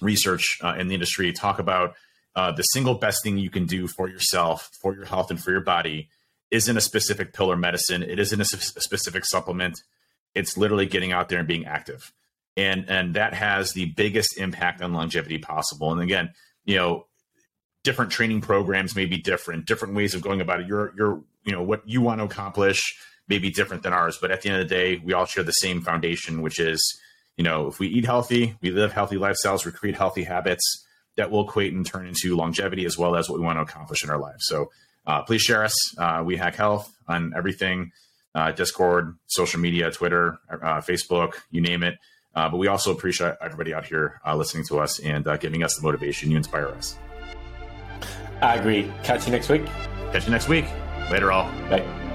[0.00, 1.94] research uh, in the industry, talk about
[2.34, 5.50] uh, the single best thing you can do for yourself, for your health, and for
[5.50, 6.08] your body
[6.50, 8.02] isn't a specific pill or medicine.
[8.02, 9.80] It isn't a, specific supplement.
[10.34, 12.12] It's literally getting out there and being active.
[12.56, 15.92] And, and that has the biggest impact on longevity possible.
[15.92, 16.30] And again,
[16.64, 17.06] you know,
[17.84, 20.66] different training programs may be different, different ways of going about it.
[20.66, 22.82] Your, your, you know, what you want to accomplish
[23.28, 24.18] may be different than ours.
[24.20, 26.80] But at the end of the day, we all share the same foundation, which is,
[27.36, 30.84] you know, if we eat healthy, we live healthy lifestyles, we create healthy habits
[31.16, 34.02] that will equate and turn into longevity as well as what we want to accomplish
[34.04, 34.44] in our lives.
[34.46, 34.70] So
[35.06, 35.74] uh, please share us.
[35.98, 37.92] Uh, we hack health on everything
[38.36, 41.96] uh, Discord, social media, Twitter, uh, Facebook, you name it.
[42.34, 45.62] Uh, but we also appreciate everybody out here uh, listening to us and uh, giving
[45.62, 46.30] us the motivation.
[46.30, 46.98] You inspire us.
[48.42, 48.92] I agree.
[49.02, 49.64] Catch you next week.
[50.12, 50.66] Catch you next week.
[51.10, 51.50] Later, all.
[51.70, 52.05] Bye.